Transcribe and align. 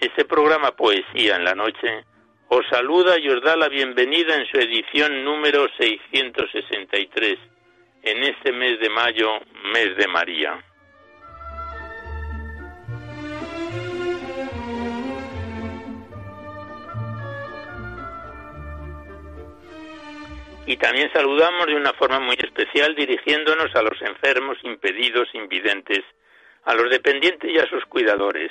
este 0.00 0.24
programa 0.24 0.72
Poesía 0.72 1.36
en 1.36 1.44
la 1.44 1.54
Noche 1.54 2.04
os 2.48 2.66
saluda 2.68 3.18
y 3.18 3.28
os 3.28 3.42
da 3.42 3.56
la 3.56 3.68
bienvenida 3.68 4.34
en 4.36 4.46
su 4.46 4.58
edición 4.58 5.24
número 5.24 5.66
663, 5.76 7.38
en 8.02 8.22
este 8.24 8.52
mes 8.52 8.80
de 8.80 8.88
mayo, 8.88 9.40
mes 9.72 9.96
de 9.96 10.08
María. 10.08 10.64
Y 20.64 20.76
también 20.76 21.10
saludamos 21.12 21.66
de 21.66 21.74
una 21.74 21.92
forma 21.94 22.20
muy 22.20 22.36
especial 22.38 22.94
dirigiéndonos 22.94 23.74
a 23.74 23.82
los 23.82 24.00
enfermos, 24.02 24.58
impedidos, 24.62 25.28
invidentes, 25.34 26.04
a 26.64 26.74
los 26.74 26.90
dependientes 26.90 27.50
y 27.50 27.58
a 27.58 27.68
sus 27.68 27.84
cuidadores, 27.86 28.50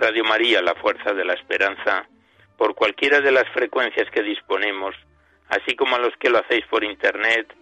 Radio 0.00 0.24
María, 0.24 0.62
la 0.62 0.74
fuerza 0.76 1.12
de 1.12 1.26
la 1.26 1.34
esperanza, 1.34 2.08
por 2.56 2.74
cualquiera 2.74 3.20
de 3.20 3.30
las 3.30 3.46
frecuencias 3.50 4.10
que 4.10 4.22
disponemos, 4.22 4.96
así 5.50 5.76
como 5.76 5.94
a 5.94 5.98
los 5.98 6.16
que 6.16 6.30
lo 6.30 6.38
hacéis 6.38 6.64
por 6.66 6.82
Internet, 6.82 7.52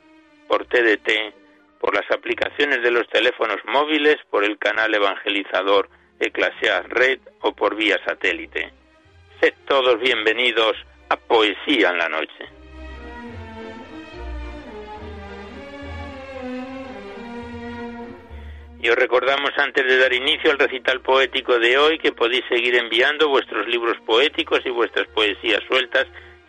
por 0.47 0.65
TDT, 0.67 1.35
por 1.81 1.95
las 1.95 2.09
aplicaciones 2.13 2.81
de 2.83 2.93
los 2.93 3.09
teléfonos 3.09 3.59
móviles, 3.67 4.17
por 4.31 4.45
el 4.45 4.57
canal 4.57 4.95
evangelizador 4.95 5.89
Eclesias 6.21 6.89
Red 6.89 7.19
o 7.41 7.53
por 7.57 7.75
vía 7.75 7.99
satélite. 8.05 8.73
Sed 9.41 9.55
todos 9.67 9.99
bienvenidos 9.99 10.77
a 11.09 11.17
Poesía 11.17 11.91
en 11.91 11.99
la 11.99 12.09
Noche. 12.09 12.58
Y 18.81 18.89
os 18.89 18.97
recordamos 18.97 19.51
antes 19.57 19.85
de 19.85 19.99
dar 19.99 20.13
inicio 20.13 20.51
al 20.51 20.59
recital 20.59 21.01
poético 21.01 21.59
de 21.59 21.77
hoy 21.79 21.99
que 21.99 22.13
podéis 22.13 22.45
seguir 22.49 22.77
enviando 22.77 23.29
vuestros 23.29 23.67
libros 23.67 23.97
poéticos 24.07 24.61
y 24.65 24.71
vuestras 24.71 25.09
poesías 25.09 25.61
sueltas 25.69 26.07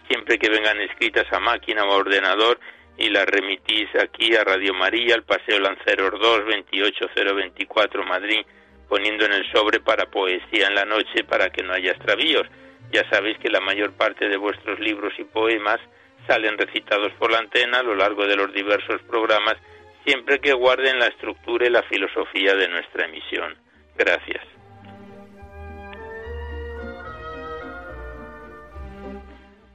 siempre 0.09 0.39
que 0.39 0.49
vengan 0.49 0.81
escritas 0.81 1.31
a 1.31 1.39
máquina 1.39 1.85
o 1.85 1.91
a 1.91 1.97
ordenador 1.97 2.59
y 2.97 3.09
las 3.09 3.25
remitís 3.25 3.87
aquí 3.95 4.35
a 4.35 4.43
Radio 4.43 4.73
María, 4.73 5.15
al 5.15 5.23
Paseo 5.23 5.59
Lanceros 5.59 6.19
2, 6.19 6.45
28024 6.45 8.03
Madrid, 8.03 8.45
poniendo 8.89 9.25
en 9.25 9.33
el 9.33 9.49
sobre 9.51 9.79
para 9.79 10.07
poesía 10.07 10.67
en 10.67 10.75
la 10.75 10.83
noche 10.83 11.23
para 11.23 11.49
que 11.49 11.63
no 11.63 11.73
haya 11.73 11.91
extravíos. 11.91 12.47
Ya 12.91 13.07
sabéis 13.09 13.37
que 13.37 13.49
la 13.49 13.61
mayor 13.61 13.93
parte 13.93 14.27
de 14.27 14.35
vuestros 14.35 14.79
libros 14.79 15.13
y 15.17 15.23
poemas 15.23 15.79
salen 16.27 16.57
recitados 16.57 17.13
por 17.13 17.31
la 17.31 17.37
antena 17.37 17.79
a 17.79 17.83
lo 17.83 17.95
largo 17.95 18.25
de 18.25 18.35
los 18.35 18.51
diversos 18.51 19.01
programas 19.03 19.55
siempre 20.09 20.39
que 20.39 20.53
guarden 20.53 20.97
la 20.97 21.05
estructura 21.05 21.67
y 21.67 21.69
la 21.69 21.83
filosofía 21.83 22.55
de 22.55 22.67
nuestra 22.67 23.05
emisión. 23.05 23.55
Gracias. 23.95 24.43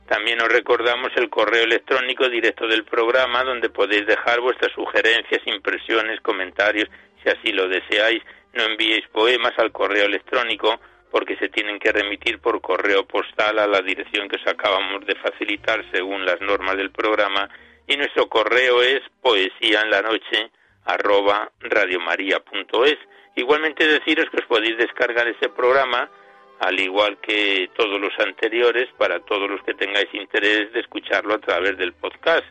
También 0.09 0.43
os 0.43 0.49
recordamos 0.49 1.13
el 1.15 1.31
correo 1.31 1.63
electrónico 1.63 2.29
directo 2.29 2.67
del 2.67 2.85
programa 2.85 3.45
donde 3.45 3.71
podéis 3.71 4.07
dejar 4.07 4.41
vuestras 4.41 4.73
sugerencias, 4.73 5.41
impresiones, 5.47 6.21
comentarios, 6.21 6.89
si 7.23 7.31
así 7.31 7.53
lo 7.53 7.69
deseáis. 7.69 8.21
No 8.55 8.65
enviéis 8.65 9.07
poemas 9.13 9.53
al 9.59 9.71
correo 9.71 10.07
electrónico 10.07 10.81
porque 11.13 11.37
se 11.37 11.49
tienen 11.49 11.79
que 11.79 11.93
remitir 11.93 12.41
por 12.41 12.61
correo 12.61 13.07
postal 13.07 13.61
a 13.61 13.69
la 13.69 13.81
dirección 13.83 14.29
que 14.29 14.37
os 14.37 14.47
acabamos 14.49 15.07
de 15.07 15.15
facilitar 15.15 15.85
según 15.93 16.27
las 16.27 16.41
normas 16.41 16.77
del 16.77 16.91
programa 16.91 17.49
y 17.87 17.97
nuestro 17.97 18.29
correo 18.29 18.83
es 18.83 19.03
poesía 19.21 19.83
en 19.83 19.91
la 19.91 20.03
noche 20.03 20.51
arroba 20.85 21.51
radiomaria.es. 21.61 22.99
Igualmente 23.37 23.87
deciros 23.87 24.29
que 24.31 24.39
os 24.39 24.47
podéis 24.47 24.77
descargar 24.79 25.29
ese 25.29 25.49
programa, 25.49 26.09
al 26.61 26.79
igual 26.79 27.19
que 27.19 27.69
todos 27.77 28.01
los 28.01 28.13
anteriores, 28.21 28.89
para 28.97 29.19
todos 29.21 29.51
los 29.51 29.61
que 29.63 29.75
tengáis 29.75 30.15
interés 30.15 30.73
de 30.73 30.79
escucharlo 30.81 31.35
a 31.35 31.41
través 31.41 31.77
del 31.77 31.93
podcast. 31.95 32.45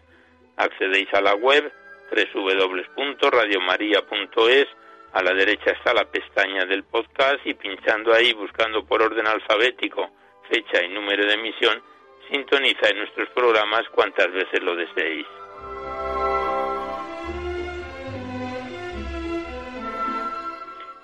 Accedéis 0.58 1.08
a 1.14 1.22
la 1.22 1.36
web 1.36 1.72
www.radiomaria.es, 2.12 4.68
a 5.14 5.24
la 5.24 5.34
derecha 5.34 5.72
está 5.72 5.94
la 5.94 6.04
pestaña 6.06 6.66
del 6.66 6.84
podcast 6.84 7.40
y 7.46 7.54
pinchando 7.54 8.14
ahí, 8.14 8.34
buscando 8.34 8.86
por 8.86 9.02
orden 9.02 9.28
alfabético, 9.28 10.12
fecha 10.50 10.84
y 10.84 10.90
número 10.90 11.26
de 11.26 11.34
emisión, 11.34 11.82
Sintoniza 12.30 12.90
en 12.90 12.98
nuestros 12.98 13.30
programas 13.30 13.88
cuantas 13.90 14.32
veces 14.32 14.62
lo 14.64 14.76
deseéis. 14.76 15.28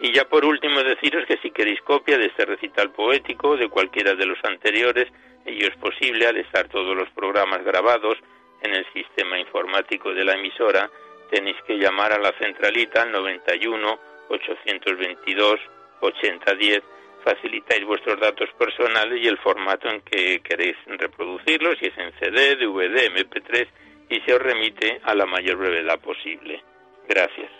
Y 0.02 0.14
ya 0.14 0.26
por 0.26 0.46
último 0.46 0.82
deciros 0.82 1.26
que 1.26 1.38
si 1.38 1.52
queréis 1.52 1.82
copia 1.82 2.18
de 2.18 2.28
este 2.28 2.46
recital 2.46 2.92
poético, 2.92 3.58
de 3.58 3.68
cualquiera 3.68 4.16
de 4.16 4.26
los 4.26 4.38
anteriores, 4.44 5.08
ello 5.46 5.68
es 5.68 5.76
posible 5.78 6.26
al 6.26 6.38
estar 6.38 6.68
todos 6.70 6.96
los 6.96 7.10
programas 7.10 7.64
grabados 7.64 8.18
en 8.62 8.74
el 8.74 8.86
sistema 8.94 9.38
informático 9.38 10.14
de 10.14 10.24
la 10.24 10.34
emisora, 10.34 10.90
tenéis 11.30 11.58
que 11.68 11.78
llamar 11.78 12.14
a 12.14 12.20
la 12.20 12.32
centralita 12.40 13.04
al 13.04 13.12
91 13.12 14.00
822 14.30 15.60
8010 16.02 16.84
facilitáis 17.24 17.86
vuestros 17.86 18.20
datos 18.20 18.50
personales 18.58 19.20
y 19.22 19.28
el 19.28 19.38
formato 19.38 19.90
en 19.90 20.02
que 20.02 20.40
queréis 20.42 20.76
reproducirlos, 20.88 21.78
si 21.80 21.88
es 21.88 21.98
en 21.98 22.12
CD, 22.20 22.56
DVD, 22.56 23.12
MP3, 23.12 23.68
y 24.10 24.22
se 24.22 24.34
os 24.34 24.42
remite 24.42 25.00
a 25.04 25.14
la 25.14 25.26
mayor 25.26 25.58
brevedad 25.58 26.00
posible. 26.00 26.64
Gracias. 27.08 27.59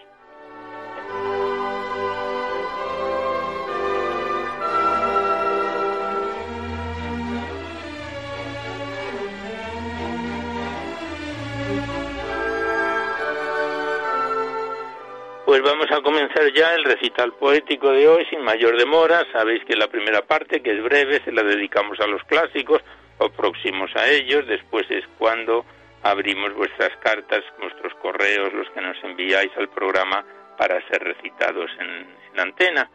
Pues 15.50 15.64
vamos 15.64 15.88
a 15.90 16.02
comenzar 16.02 16.54
ya 16.54 16.76
el 16.76 16.84
recital 16.84 17.34
poético 17.34 17.90
de 17.92 18.08
hoy 18.08 18.24
sin 18.30 18.40
mayor 18.42 18.78
demora. 18.78 19.26
Sabéis 19.32 19.66
que 19.66 19.76
la 19.76 19.88
primera 19.88 20.22
parte, 20.22 20.62
que 20.62 20.78
es 20.78 20.84
breve, 20.84 21.24
se 21.26 21.32
la 21.32 21.42
dedicamos 21.42 22.00
a 22.00 22.06
los 22.06 22.24
clásicos 22.26 22.84
o 23.18 23.30
próximos 23.32 23.90
a 23.96 24.08
ellos. 24.10 24.46
Después 24.46 24.86
es 24.92 25.04
cuando 25.18 25.66
abrimos 26.04 26.54
vuestras 26.54 26.96
cartas, 26.98 27.42
vuestros 27.60 27.96
correos, 27.96 28.54
los 28.54 28.70
que 28.70 28.82
nos 28.82 29.04
enviáis 29.04 29.50
al 29.58 29.70
programa 29.70 30.24
para 30.56 30.88
ser 30.88 31.04
recitados 31.04 31.72
en, 31.80 32.06
la 32.36 32.44
antena. 32.44 32.88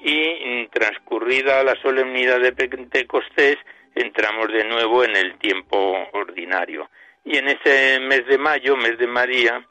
Y 0.00 0.66
transcurrida 0.68 1.62
la 1.62 1.74
solemnidad 1.82 2.40
de 2.40 2.54
Pentecostés, 2.54 3.58
entramos 3.94 4.48
de 4.50 4.64
nuevo 4.64 5.04
en 5.04 5.14
el 5.14 5.36
tiempo 5.36 6.08
ordinario. 6.14 6.88
Y 7.22 7.36
en 7.36 7.48
ese 7.48 8.00
mes 8.00 8.26
de 8.28 8.38
mayo, 8.38 8.78
mes 8.78 8.96
de 8.96 9.06
María, 9.06 9.62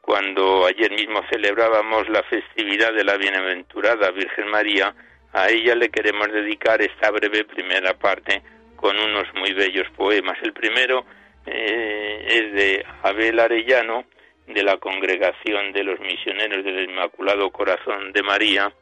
cuando 0.00 0.66
ayer 0.66 0.90
mismo 0.90 1.22
celebrábamos 1.30 2.08
la 2.08 2.22
festividad 2.24 2.92
de 2.92 3.04
la 3.04 3.16
bienaventurada 3.16 4.10
Virgen 4.10 4.48
María, 4.48 4.94
a 5.32 5.48
ella 5.48 5.74
le 5.74 5.90
queremos 5.90 6.32
dedicar 6.32 6.82
esta 6.82 7.10
breve 7.10 7.44
primera 7.44 7.94
parte 7.94 8.42
con 8.76 8.98
unos 8.98 9.32
muy 9.34 9.52
bellos 9.52 9.88
poemas. 9.96 10.38
El 10.42 10.52
primero 10.52 11.04
eh, 11.46 12.26
es 12.28 12.52
de 12.52 12.86
Abel 13.02 13.38
Arellano, 13.38 14.04
de 14.46 14.62
la 14.62 14.78
Congregación 14.78 15.72
de 15.72 15.84
los 15.84 16.00
Misioneros 16.00 16.64
del 16.64 16.90
Inmaculado 16.90 17.50
Corazón 17.50 18.12
de 18.12 18.22
María, 18.22 18.72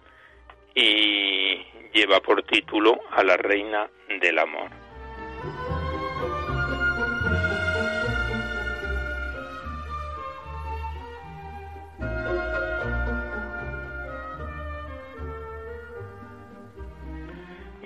y 0.74 1.66
lleva 1.92 2.20
por 2.20 2.42
título 2.44 3.00
a 3.10 3.22
la 3.22 3.36
Reina 3.36 3.88
del 4.20 4.38
Amor. 4.38 4.88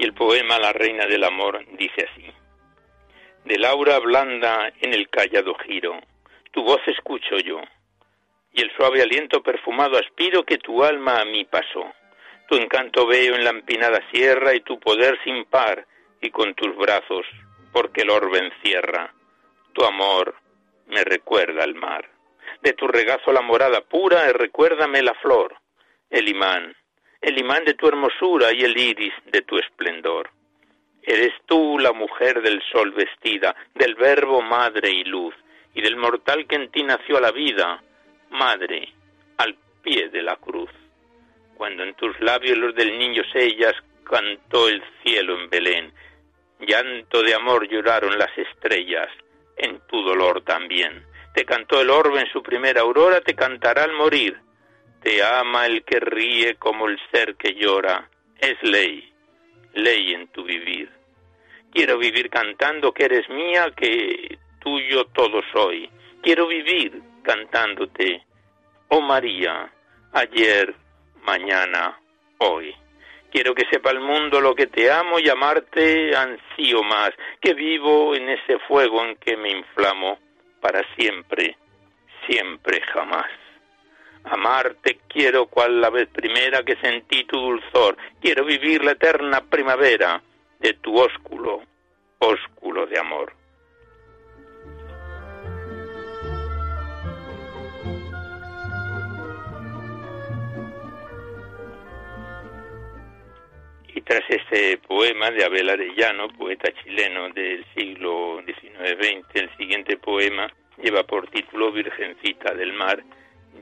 Y 0.03 0.05
el 0.05 0.15
poema 0.15 0.59
La 0.59 0.73
Reina 0.73 1.07
del 1.07 1.23
Amor 1.23 1.65
dice 1.79 2.09
así. 2.11 2.27
De 3.45 3.57
Laura 3.57 4.01
blanda 4.01 4.73
en 4.81 4.95
el 4.95 5.09
callado 5.09 5.55
giro, 5.65 5.97
tu 6.51 6.65
voz 6.65 6.81
escucho 6.89 7.39
yo, 7.39 7.61
y 8.53 8.63
el 8.63 8.73
suave 8.77 9.01
aliento 9.01 9.45
perfumado 9.45 9.97
aspiro 9.97 10.43
que 10.43 10.59
tu 10.59 10.83
alma 10.83 11.21
a 11.21 11.25
mí 11.25 11.45
pasó. 11.45 11.85
Tu 12.49 12.57
encanto 12.57 13.07
veo 13.07 13.37
en 13.37 13.45
la 13.45 13.51
empinada 13.51 14.01
sierra 14.11 14.53
y 14.57 14.63
tu 14.63 14.81
poder 14.81 15.21
sin 15.23 15.45
par, 15.45 15.87
y 16.21 16.31
con 16.31 16.53
tus 16.55 16.77
brazos, 16.77 17.25
porque 17.73 18.01
el 18.01 18.11
orbe 18.11 18.41
encierra. 18.41 19.15
Tu 19.73 19.85
amor 19.85 20.35
me 20.89 21.05
recuerda 21.05 21.63
al 21.63 21.77
mar. 21.77 22.11
De 22.61 22.73
tu 22.73 22.89
regazo 22.89 23.31
la 23.31 23.41
morada 23.41 23.83
pura, 23.83 24.33
recuérdame 24.33 25.01
la 25.01 25.15
flor, 25.15 25.55
el 26.11 26.29
imán, 26.29 26.75
el 27.23 27.39
imán 27.39 27.65
de 27.65 27.75
tu 27.75 27.87
hermosura 27.87 28.53
y 28.53 28.63
el 28.63 28.77
iris 28.77 29.15
de 29.31 29.43
tu 29.43 29.57
esplendor. 29.57 30.29
Eres 31.03 31.33
tú 31.47 31.79
la 31.79 31.93
mujer 31.93 32.43
del 32.43 32.61
sol 32.71 32.91
vestida, 32.93 33.55
del 33.75 33.95
verbo 33.95 34.43
madre 34.43 34.91
y 34.91 35.05
luz, 35.05 35.35
y 35.75 35.81
del 35.81 35.97
mortal 35.97 36.47
que 36.47 36.57
en 36.57 36.71
ti 36.71 36.83
nació 36.83 37.21
la 37.21 37.31
vida, 37.31 37.83
madre, 38.31 38.89
al 39.39 39.57
pie 39.83 40.09
de 40.09 40.23
la 40.23 40.37
cruz. 40.37 40.71
Cuando 41.55 41.85
en 41.85 41.95
tus 41.95 42.19
labios 42.21 42.59
los 42.59 42.75
del 42.75 42.99
niño 42.99 43.23
sellas, 43.33 43.75
cantó 44.05 44.69
el 44.69 44.83
cielo 45.03 45.39
en 45.41 45.49
Belén, 45.49 45.93
llanto 46.61 47.23
de 47.23 47.35
amor 47.35 47.69
lloraron 47.69 48.19
las 48.19 48.37
estrellas, 48.37 49.09
en 49.57 49.81
tu 49.87 50.03
dolor 50.03 50.43
también. 50.43 51.05
Te 51.35 51.45
cantó 51.45 51.81
el 51.81 51.91
orbe 51.91 52.21
en 52.21 52.33
su 52.33 52.43
primera 52.43 52.83
aurora, 52.83 53.21
te 53.21 53.35
cantará 53.35 53.85
al 53.85 53.93
morir. 53.93 54.39
Te 55.03 55.23
ama 55.23 55.67
el 55.67 55.85
que 55.85 56.01
ríe 56.01 56.55
como 56.57 56.89
el 56.89 56.99
ser 57.11 57.37
que 57.37 57.55
llora, 57.55 58.09
es 58.39 58.57
ley 58.63 59.13
ley 59.75 60.15
en 60.15 60.29
tu 60.29 60.45
vivir. 60.45 60.91
Quiero 61.73 61.99
vivir 61.99 62.29
cantando 62.29 62.93
que 62.93 63.05
eres 63.05 63.29
mía, 63.29 63.73
que 63.77 64.39
tuyo 64.61 65.07
todo 65.07 65.41
soy. 65.53 65.91
Quiero 66.23 66.47
vivir 66.47 67.01
cantándote, 67.23 68.25
oh 68.89 69.01
María, 69.01 69.73
ayer, 70.13 70.75
mañana, 71.23 71.99
hoy. 72.39 72.75
Quiero 73.31 73.55
que 73.55 73.65
sepa 73.71 73.91
el 73.91 74.01
mundo 74.01 74.41
lo 74.41 74.55
que 74.55 74.67
te 74.67 74.91
amo 74.91 75.19
y 75.19 75.29
amarte 75.29 76.15
ansío 76.15 76.83
más, 76.83 77.11
que 77.41 77.55
vivo 77.55 78.15
en 78.15 78.29
ese 78.29 78.59
fuego 78.69 79.03
en 79.05 79.17
que 79.17 79.37
me 79.39 79.51
inflamo 79.51 80.19
para 80.61 80.83
siempre, 80.97 81.57
siempre 82.27 82.83
jamás. 82.93 83.31
Amarte 84.25 85.01
quiero 85.09 85.47
cual 85.47 85.81
la 85.81 85.91
vez 85.91 86.09
primera 86.09 86.63
que 86.63 86.77
sentí 86.77 87.25
tu 87.25 87.39
dulzor. 87.39 87.97
Quiero 88.21 88.45
vivir 88.45 88.85
la 88.85 88.93
eterna 88.93 89.41
primavera 89.41 90.23
de 90.61 90.75
tu 90.75 90.97
ósculo, 90.97 91.63
ósculo 92.19 92.87
de 92.87 92.99
amor. 92.99 93.33
Y 103.95 104.01
tras 104.01 104.23
este 104.29 104.79
poema 104.79 105.31
de 105.31 105.45
Abel 105.45 105.69
Arellano, 105.69 106.29
poeta 106.29 106.73
chileno 106.83 107.29
del 107.31 107.65
siglo 107.75 108.41
XIX-XX, 108.47 109.27
el 109.35 109.57
siguiente 109.57 109.97
poema 109.99 110.51
lleva 110.83 111.03
por 111.03 111.29
título 111.29 111.71
Virgencita 111.73 112.55
del 112.55 112.73
Mar 112.73 113.03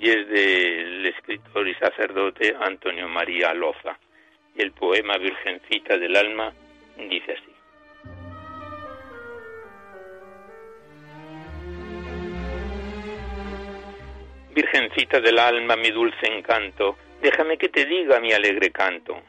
y 0.00 0.08
es 0.08 0.28
del 0.28 1.06
escritor 1.06 1.68
y 1.68 1.74
sacerdote 1.74 2.56
Antonio 2.58 3.06
María 3.08 3.52
Loza. 3.52 3.98
Y 4.56 4.62
el 4.62 4.72
poema 4.72 5.18
Virgencita 5.18 5.98
del 5.98 6.16
Alma 6.16 6.52
dice 6.96 7.32
así. 7.32 7.50
Virgencita 14.54 15.20
del 15.20 15.38
alma, 15.38 15.76
mi 15.76 15.90
dulce 15.90 16.26
encanto, 16.26 16.96
déjame 17.22 17.56
que 17.56 17.68
te 17.68 17.84
diga 17.84 18.18
mi 18.18 18.32
alegre 18.32 18.70
canto, 18.70 19.22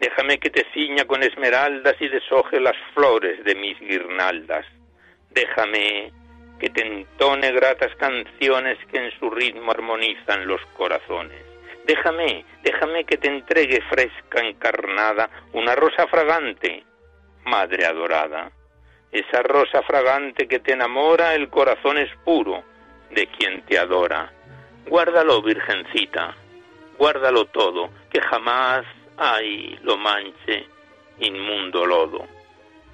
déjame 0.00 0.38
que 0.38 0.50
te 0.50 0.66
ciña 0.74 1.04
con 1.04 1.22
esmeraldas 1.22 1.94
y 2.00 2.08
deshoje 2.08 2.58
las 2.58 2.76
flores 2.92 3.42
de 3.44 3.54
mis 3.54 3.78
guirnaldas, 3.78 4.66
déjame 5.30 6.12
que 6.64 6.70
te 6.70 6.80
entone 6.80 7.52
gratas 7.52 7.94
canciones 7.96 8.78
que 8.90 8.96
en 8.96 9.10
su 9.18 9.28
ritmo 9.28 9.70
armonizan 9.70 10.46
los 10.46 10.62
corazones. 10.78 11.44
Déjame, 11.84 12.46
déjame 12.62 13.04
que 13.04 13.18
te 13.18 13.28
entregue 13.28 13.82
fresca 13.82 14.40
encarnada 14.40 15.28
una 15.52 15.74
rosa 15.74 16.06
fragante, 16.06 16.82
madre 17.44 17.84
adorada. 17.84 18.50
Esa 19.12 19.42
rosa 19.42 19.82
fragante 19.82 20.48
que 20.48 20.60
te 20.60 20.72
enamora, 20.72 21.34
el 21.34 21.50
corazón 21.50 21.98
es 21.98 22.08
puro 22.24 22.64
de 23.10 23.26
quien 23.26 23.60
te 23.66 23.78
adora. 23.78 24.32
Guárdalo, 24.86 25.42
virgencita, 25.42 26.34
guárdalo 26.96 27.44
todo, 27.44 27.90
que 28.10 28.22
jamás 28.22 28.86
hay 29.18 29.78
lo 29.82 29.98
manche 29.98 30.66
inmundo 31.18 31.84
lodo. 31.84 32.26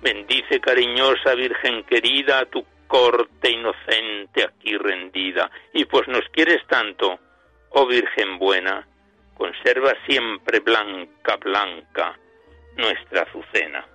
Bendice, 0.02 0.58
cariñosa 0.60 1.34
Virgen 1.34 1.84
querida, 1.84 2.40
a 2.40 2.46
tu 2.46 2.64
corte 2.90 3.48
inocente 3.48 4.42
aquí 4.42 4.76
rendida, 4.76 5.48
y 5.72 5.84
pues 5.84 6.08
nos 6.08 6.28
quieres 6.32 6.66
tanto, 6.66 7.20
oh 7.70 7.86
Virgen 7.86 8.36
buena, 8.36 8.84
conserva 9.34 9.94
siempre 10.06 10.58
blanca, 10.58 11.36
blanca 11.36 12.18
nuestra 12.76 13.22
azucena. 13.22 13.86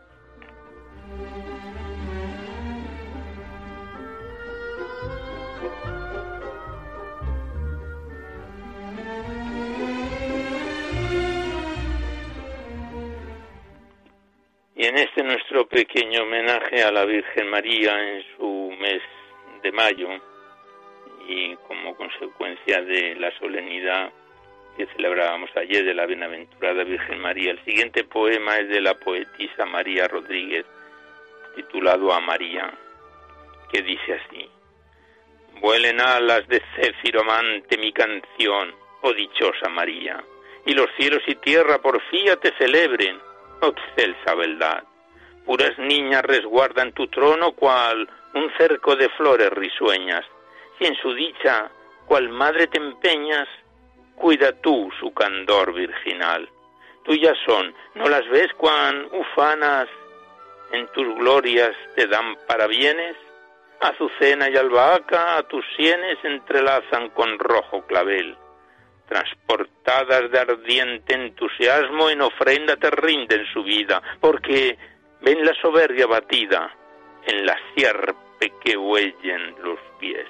Y 14.75 14.85
en 14.85 14.97
este 14.97 15.23
nuestro 15.23 15.67
pequeño 15.67 16.23
homenaje 16.23 16.83
a 16.83 16.91
la 16.91 17.05
Virgen 17.05 17.49
María 17.49 17.97
en 17.97 18.23
su 18.35 18.75
mes 18.77 19.01
de 19.63 19.71
mayo 19.71 20.09
y 21.27 21.55
como 21.67 21.95
consecuencia 21.95 22.81
de 22.81 23.15
la 23.15 23.31
solemnidad 23.39 24.11
que 24.75 24.85
celebrábamos 24.87 25.49
ayer 25.55 25.85
de 25.85 25.93
la 25.93 26.05
Bienaventurada 26.05 26.83
Virgen 26.83 27.19
María. 27.21 27.51
El 27.51 27.63
siguiente 27.63 28.03
poema 28.03 28.57
es 28.57 28.67
de 28.67 28.81
la 28.81 28.95
poetisa 28.95 29.65
María 29.65 30.09
Rodríguez, 30.09 30.65
titulado 31.55 32.11
A 32.11 32.19
María, 32.19 32.69
que 33.71 33.81
dice 33.81 34.13
así. 34.13 34.49
Vuelen 35.61 36.01
alas 36.01 36.45
de 36.49 36.61
céfiro 36.75 37.21
amante 37.21 37.77
mi 37.77 37.93
canción, 37.93 38.75
oh 39.01 39.13
dichosa 39.13 39.69
María, 39.69 40.21
y 40.65 40.73
los 40.73 40.89
cielos 40.97 41.23
y 41.27 41.35
tierra 41.35 41.77
por 41.77 42.01
fía 42.09 42.35
te 42.35 42.51
celebren, 42.57 43.17
oh 43.61 43.67
excelsa 43.67 44.35
beldad. 44.35 44.83
Puras 45.45 45.77
niñas 45.77 46.23
resguardan 46.23 46.91
tu 46.93 47.07
trono 47.07 47.51
cual 47.53 48.09
un 48.33 48.51
cerco 48.57 48.95
de 48.95 49.09
flores 49.09 49.49
risueñas, 49.51 50.25
si 50.77 50.85
en 50.85 50.95
su 50.95 51.13
dicha, 51.13 51.69
cual 52.05 52.29
madre 52.29 52.67
te 52.67 52.77
empeñas, 52.77 53.47
cuida 54.15 54.51
tú 54.61 54.89
su 54.99 55.13
candor 55.13 55.73
virginal. 55.73 56.49
Tuyas 57.03 57.37
son, 57.45 57.73
¿no 57.93 58.09
las 58.09 58.27
ves 58.29 58.51
cuán 58.57 59.07
ufanas 59.11 59.87
en 60.71 60.87
tus 60.87 61.15
glorias 61.15 61.75
te 61.95 62.07
dan 62.07 62.35
parabienes? 62.47 63.15
Azucena 63.81 64.49
y 64.49 64.57
albahaca 64.57 65.37
a 65.37 65.43
tus 65.43 65.63
sienes 65.75 66.17
entrelazan 66.23 67.09
con 67.09 67.37
rojo 67.37 67.85
clavel. 67.85 68.35
Transportadas 69.07 70.31
de 70.31 70.39
ardiente 70.39 71.13
entusiasmo 71.13 72.09
en 72.09 72.21
ofrenda 72.21 72.75
te 72.75 72.89
rinden 72.89 73.45
su 73.53 73.63
vida, 73.63 74.01
porque 74.19 74.77
ven 75.21 75.45
la 75.45 75.53
soberbia 75.61 76.07
batida 76.07 76.71
en 77.25 77.45
la 77.45 77.57
sierpe 77.75 78.53
que 78.63 78.77
huellen 78.77 79.55
los 79.63 79.79
pies. 79.99 80.27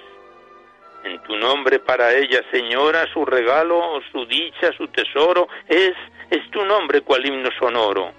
En 1.03 1.21
tu 1.23 1.37
nombre 1.37 1.79
para 1.79 2.13
ella, 2.13 2.41
Señora, 2.51 3.05
su 3.13 3.25
regalo, 3.25 4.01
su 4.11 4.25
dicha, 4.25 4.71
su 4.75 4.87
tesoro, 4.87 5.47
es, 5.67 5.93
es 6.31 6.49
tu 6.49 6.65
nombre 6.65 7.01
cual 7.01 7.25
himno 7.25 7.49
sonoro 7.59 8.11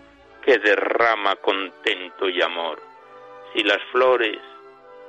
que 0.42 0.58
derrama 0.58 1.34
contento 1.36 2.28
y 2.28 2.40
amor. 2.40 2.80
Si 3.52 3.64
las 3.64 3.82
flores, 3.90 4.38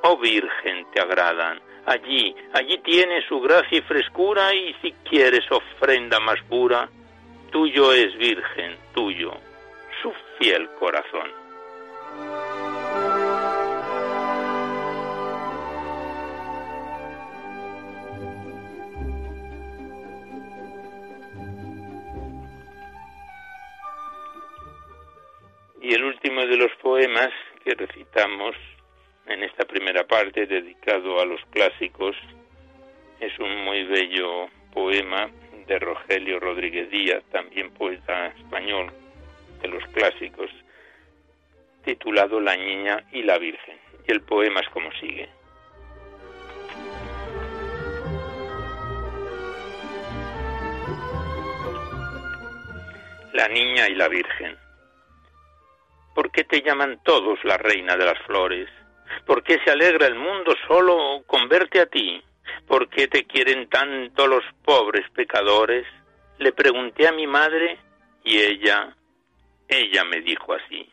oh 0.02 0.18
Virgen, 0.18 0.88
te 0.92 1.00
agradan, 1.00 1.62
allí, 1.88 2.36
allí 2.54 2.78
tienes 2.80 3.26
su 3.28 3.40
gracia 3.40 3.80
y 3.80 3.82
frescura 3.82 4.54
y 4.54 4.74
si 4.82 4.92
quieres 5.10 5.50
ofrenda 5.50 6.20
más 6.20 6.40
pura, 6.48 6.90
tuyo 7.52 7.94
es 7.94 8.16
Virgen, 8.18 8.78
tuyo, 8.94 9.32
su 10.02 10.14
fiel 10.38 10.70
corazón. 10.80 11.32
Y 25.82 25.94
el 25.94 26.04
último 26.04 26.42
de 26.42 26.58
los 26.58 26.72
poemas 26.82 27.30
que 27.64 27.74
recitamos 27.74 28.56
en 29.28 29.44
esta 29.44 29.66
primera 29.66 30.06
parte 30.08 30.46
dedicado 30.46 31.20
a 31.20 31.26
los 31.26 31.42
clásicos 31.52 32.16
es 33.20 33.38
un 33.40 33.64
muy 33.64 33.84
bello 33.84 34.48
poema 34.74 35.30
de 35.68 35.80
Rogelio 35.80 36.40
Rodríguez 36.40 36.90
Díaz, 36.90 37.24
también 37.32 37.72
poeta 37.72 38.28
español 38.28 38.92
de 39.62 39.68
los 39.68 39.84
clásicos, 39.88 40.50
titulado 41.84 42.40
La 42.40 42.56
Niña 42.56 43.04
y 43.12 43.24
la 43.24 43.38
Virgen. 43.38 43.78
Y 44.08 44.12
el 44.12 44.22
poema 44.22 44.62
es 44.62 44.70
como 44.70 44.92
sigue. 44.94 45.28
La 53.34 53.48
Niña 53.50 53.90
y 53.90 53.96
la 53.96 54.08
Virgen. 54.08 54.56
¿Por 56.16 56.32
qué 56.32 56.44
te 56.44 56.62
llaman 56.62 57.00
todos 57.04 57.44
la 57.44 57.58
reina 57.58 57.98
de 57.98 58.06
las 58.06 58.20
flores? 58.24 58.70
¿Por 59.26 59.44
qué 59.44 59.60
se 59.64 59.72
alegra 59.72 60.08
el 60.08 60.16
mundo 60.16 60.56
solo 60.68 61.24
con 61.26 61.48
verte 61.48 61.80
a 61.80 61.86
ti? 61.86 62.22
¿Por 62.68 62.90
qué 62.90 63.08
te 63.08 63.26
quieren 63.26 63.70
tanto 63.70 64.28
los 64.28 64.44
pobres 64.64 65.10
pecadores? 65.12 65.86
Le 66.38 66.52
pregunté 66.52 67.08
a 67.08 67.12
mi 67.12 67.28
madre 67.28 67.78
y 68.24 68.40
ella, 68.40 68.96
ella 69.68 70.04
me 70.04 70.22
dijo 70.22 70.54
así. 70.54 70.90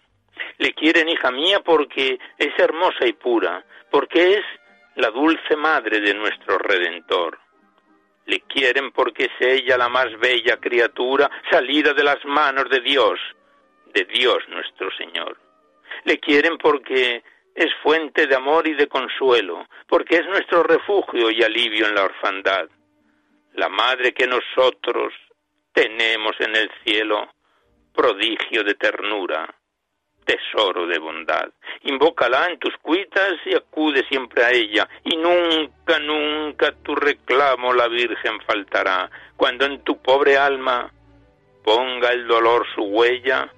Le 0.58 0.72
quieren, 0.72 1.08
hija 1.08 1.30
mía, 1.30 1.60
porque 1.60 2.18
es 2.38 2.58
hermosa 2.58 3.06
y 3.06 3.12
pura, 3.12 3.64
porque 3.90 4.34
es 4.34 4.44
la 4.96 5.10
dulce 5.10 5.56
madre 5.56 6.00
de 6.00 6.14
nuestro 6.14 6.58
Redentor. 6.58 7.38
Le 8.26 8.40
quieren 8.40 8.90
porque 8.92 9.24
es 9.24 9.32
ella 9.40 9.76
la 9.76 9.88
más 9.88 10.18
bella 10.18 10.56
criatura 10.56 11.30
salida 11.50 11.92
de 11.92 12.04
las 12.04 12.24
manos 12.24 12.70
de 12.70 12.80
Dios, 12.80 13.20
de 13.92 14.04
Dios 14.04 14.38
nuestro 14.48 14.90
Señor. 14.96 15.36
Le 16.04 16.18
quieren 16.18 16.56
porque 16.58 17.22
es 17.54 17.72
fuente 17.82 18.26
de 18.26 18.34
amor 18.34 18.66
y 18.66 18.74
de 18.74 18.88
consuelo, 18.88 19.66
porque 19.86 20.16
es 20.16 20.26
nuestro 20.26 20.62
refugio 20.62 21.30
y 21.30 21.42
alivio 21.42 21.86
en 21.86 21.94
la 21.94 22.04
orfandad. 22.04 22.68
La 23.54 23.68
madre 23.68 24.12
que 24.12 24.26
nosotros 24.26 25.14
tenemos 25.72 26.34
en 26.40 26.56
el 26.56 26.70
cielo, 26.84 27.32
prodigio 27.94 28.64
de 28.64 28.74
ternura, 28.74 29.54
tesoro 30.24 30.86
de 30.86 30.98
bondad. 30.98 31.48
Invócala 31.82 32.48
en 32.48 32.58
tus 32.58 32.74
cuitas 32.78 33.34
y 33.44 33.54
acude 33.54 34.04
siempre 34.08 34.44
a 34.44 34.50
ella, 34.50 34.88
y 35.04 35.16
nunca, 35.16 35.98
nunca 36.00 36.72
tu 36.82 36.94
reclamo 36.96 37.72
la 37.72 37.86
Virgen 37.88 38.40
faltará. 38.40 39.10
Cuando 39.36 39.66
en 39.66 39.82
tu 39.84 40.00
pobre 40.02 40.36
alma 40.36 40.90
ponga 41.62 42.10
el 42.10 42.26
dolor 42.26 42.66
su 42.74 42.82
huella, 42.82 43.48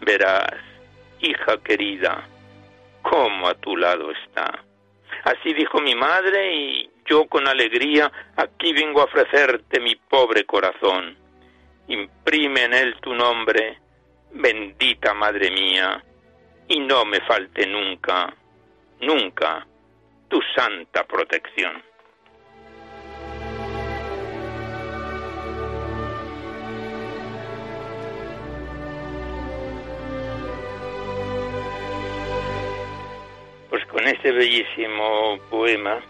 verás, 0.00 0.54
hija 1.20 1.58
querida, 1.62 2.28
cómo 3.02 3.48
a 3.48 3.54
tu 3.54 3.76
lado 3.76 4.10
está. 4.10 4.64
Así 5.24 5.52
dijo 5.52 5.80
mi 5.80 5.94
madre 5.94 6.54
y 6.54 6.90
yo 7.04 7.26
con 7.26 7.46
alegría 7.48 8.10
aquí 8.36 8.72
vengo 8.72 9.00
a 9.00 9.04
ofrecerte 9.04 9.80
mi 9.80 9.96
pobre 9.96 10.44
corazón. 10.44 11.16
Imprime 11.88 12.64
en 12.64 12.74
él 12.74 12.94
tu 13.00 13.12
nombre, 13.14 13.78
bendita 14.32 15.12
madre 15.12 15.50
mía, 15.50 16.02
y 16.68 16.78
no 16.78 17.04
me 17.04 17.20
falte 17.22 17.66
nunca, 17.66 18.32
nunca, 19.00 19.66
tu 20.28 20.40
santa 20.54 21.04
protección. 21.04 21.82
Con 33.90 34.06
este 34.06 34.30
bellísimo 34.30 35.38
poema 35.50 36.00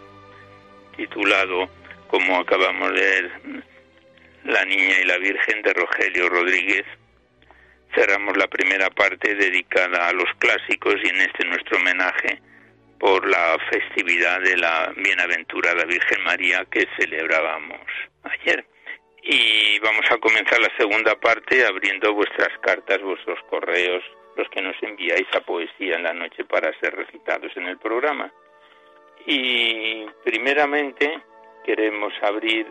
titulado, 0.95 1.69
como 2.07 2.37
acabamos 2.37 2.93
de 2.93 2.99
leer, 2.99 3.31
La 4.45 4.63
Niña 4.65 4.99
y 5.01 5.05
la 5.05 5.17
Virgen 5.17 5.61
de 5.61 5.73
Rogelio 5.73 6.29
Rodríguez, 6.29 6.85
cerramos 7.95 8.37
la 8.37 8.47
primera 8.47 8.89
parte 8.89 9.35
dedicada 9.35 10.07
a 10.07 10.13
los 10.13 10.29
clásicos 10.37 10.95
y 11.03 11.09
en 11.09 11.21
este 11.21 11.45
nuestro 11.45 11.77
homenaje 11.77 12.39
por 12.99 13.27
la 13.27 13.57
festividad 13.71 14.39
de 14.41 14.57
la 14.57 14.93
Bienaventurada 14.95 15.85
Virgen 15.85 16.23
María 16.23 16.65
que 16.71 16.87
celebrábamos 16.97 17.81
ayer. 18.23 18.63
Y 19.23 19.79
vamos 19.79 20.05
a 20.09 20.17
comenzar 20.17 20.59
la 20.59 20.75
segunda 20.77 21.15
parte 21.19 21.65
abriendo 21.65 22.13
vuestras 22.13 22.49
cartas, 22.61 23.01
vuestros 23.01 23.39
correos, 23.49 24.03
los 24.35 24.49
que 24.49 24.61
nos 24.61 24.75
enviáis 24.81 25.27
a 25.33 25.41
poesía 25.41 25.95
en 25.95 26.03
la 26.03 26.13
noche 26.13 26.45
para 26.45 26.77
ser 26.79 26.95
recitados 26.95 27.55
en 27.55 27.67
el 27.67 27.77
programa. 27.77 28.31
Y 29.25 30.05
primeramente 30.23 31.21
queremos 31.63 32.13
abrir 32.21 32.67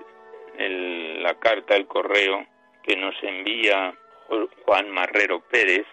la 0.59 1.35
carta, 1.35 1.77
el 1.77 1.87
correo 1.87 2.45
que 2.83 2.97
nos 2.97 3.15
envía 3.23 3.95
Juan 4.65 4.91
Marrero 4.91 5.41
Pérez 5.41 5.87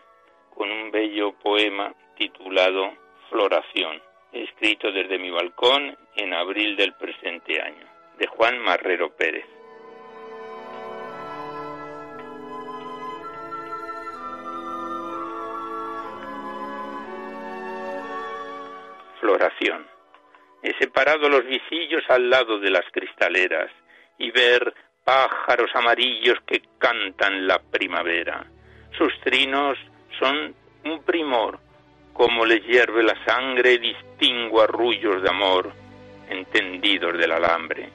con 0.53 0.71
un 0.71 0.91
bello 0.91 1.33
poema 1.33 1.93
titulado 2.17 2.93
Floración, 3.29 4.01
escrito 4.31 4.91
desde 4.91 5.19
mi 5.19 5.29
balcón 5.29 5.97
en 6.15 6.33
abril 6.33 6.75
del 6.75 6.93
presente 6.93 7.61
año, 7.61 7.85
de 8.17 8.27
Juan 8.27 8.59
Marrero 8.59 9.15
Pérez. 9.15 9.45
Floración. 19.19 19.85
He 20.63 20.73
separado 20.79 21.29
los 21.29 21.45
visillos 21.45 22.03
al 22.09 22.29
lado 22.29 22.59
de 22.59 22.71
las 22.71 22.85
cristaleras 22.91 23.71
y 24.17 24.31
ver 24.31 24.73
pájaros 25.03 25.69
amarillos 25.73 26.37
que 26.45 26.61
cantan 26.77 27.47
la 27.47 27.59
primavera. 27.59 28.45
Sus 28.97 29.13
trinos 29.21 29.77
son 30.19 30.55
un 30.83 31.03
primor, 31.03 31.59
como 32.13 32.45
les 32.45 32.65
hierve 32.65 33.03
la 33.03 33.15
sangre 33.25 33.77
distingo 33.77 34.61
arrullos 34.61 35.21
de 35.21 35.29
amor, 35.29 35.71
entendidos 36.29 37.17
del 37.17 37.31
alambre. 37.31 37.89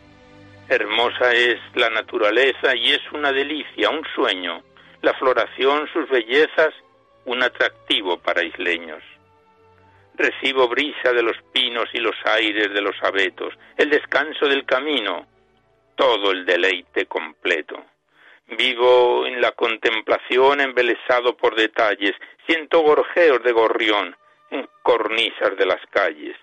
Hermosa 0.69 1.35
es 1.35 1.59
la 1.75 1.91
naturaleza 1.91 2.75
y 2.75 2.93
es 2.93 3.01
una 3.13 3.33
delicia, 3.33 3.91
un 3.91 4.07
sueño, 4.15 4.63
la 5.03 5.13
floración, 5.15 5.89
sus 5.93 6.09
bellezas, 6.09 6.73
un 7.25 7.43
atractivo 7.43 8.19
para 8.19 8.45
isleños. 8.45 9.03
Recibo 10.15 10.69
brisa 10.69 11.13
de 11.13 11.23
los 11.23 11.37
pinos 11.53 11.89
y 11.93 11.99
los 11.99 12.17
aires 12.25 12.73
de 12.73 12.81
los 12.81 12.97
abetos, 13.03 13.55
el 13.77 13.91
descanso 13.91 14.47
del 14.47 14.65
camino, 14.65 15.27
todo 15.95 16.33
el 16.33 16.45
deleite 16.45 17.07
completo. 17.07 17.85
Vivo 18.47 19.27
en 19.27 19.41
la 19.41 19.53
contemplación 19.53 20.61
embelesado 20.61 21.37
por 21.37 21.55
detalles, 21.55 22.13
siento 22.47 22.81
gorjeos 22.81 23.43
de 23.43 23.53
gorrión 23.53 24.15
en 24.51 24.69
cornisas 24.83 25.57
de 25.57 25.67
las 25.67 25.81
calles. 25.91 26.37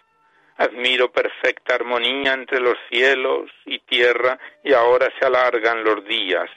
Admiro 0.57 1.11
perfecta 1.11 1.75
armonía 1.75 2.33
entre 2.33 2.59
los 2.59 2.77
cielos 2.89 3.49
y 3.65 3.79
tierra 3.79 4.37
y 4.63 4.73
ahora 4.73 5.09
se 5.17 5.25
alargan 5.25 5.83
los 5.83 6.03
días, 6.05 6.49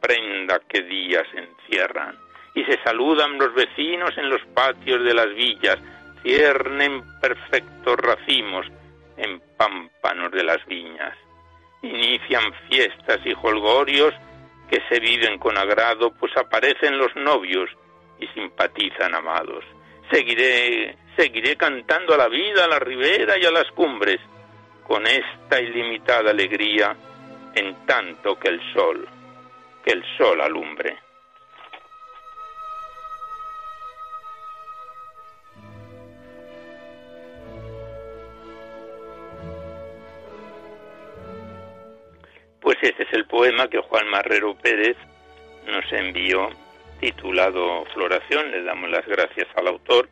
prenda 0.00 0.60
que 0.68 0.82
días 0.82 1.26
encierran. 1.34 2.16
Y 2.54 2.64
se 2.64 2.80
saludan 2.84 3.38
los 3.38 3.54
vecinos 3.54 4.16
en 4.16 4.28
los 4.28 4.42
patios 4.54 5.02
de 5.04 5.14
las 5.14 5.34
villas, 5.34 5.78
ciernen 6.22 7.02
perfectos 7.20 7.96
racimos 7.96 8.66
en 9.16 9.40
pámpanos 9.56 10.30
de 10.32 10.44
las 10.44 10.64
viñas. 10.66 11.16
Inician 11.82 12.52
fiestas 12.68 13.20
y 13.24 13.34
holgorios 13.40 14.14
que 14.70 14.80
se 14.88 15.00
viven 15.00 15.38
con 15.38 15.56
agrado, 15.56 16.12
pues 16.18 16.36
aparecen 16.36 16.98
los 16.98 17.14
novios 17.16 17.70
y 18.20 18.26
simpatizan 18.28 19.14
amados. 19.14 19.64
Seguiré, 20.10 20.96
seguiré 21.16 21.56
cantando 21.56 22.14
a 22.14 22.18
la 22.18 22.28
vida, 22.28 22.64
a 22.64 22.68
la 22.68 22.78
ribera 22.78 23.38
y 23.38 23.44
a 23.44 23.50
las 23.50 23.70
cumbres, 23.72 24.18
con 24.86 25.06
esta 25.06 25.60
ilimitada 25.60 26.30
alegría, 26.30 26.96
en 27.54 27.86
tanto 27.86 28.38
que 28.38 28.48
el 28.48 28.60
sol, 28.72 29.06
que 29.84 29.92
el 29.92 30.04
sol 30.16 30.40
alumbre. 30.40 31.07
Este 42.88 43.02
es 43.02 43.12
el 43.12 43.26
poema 43.26 43.68
que 43.68 43.80
Juan 43.80 44.08
Marrero 44.08 44.56
Pérez 44.56 44.96
nos 45.66 45.92
envió 45.92 46.48
titulado 47.00 47.84
Floración. 47.92 48.50
Le 48.50 48.62
damos 48.62 48.90
las 48.90 49.06
gracias 49.06 49.46
al 49.56 49.68
autor 49.68 50.08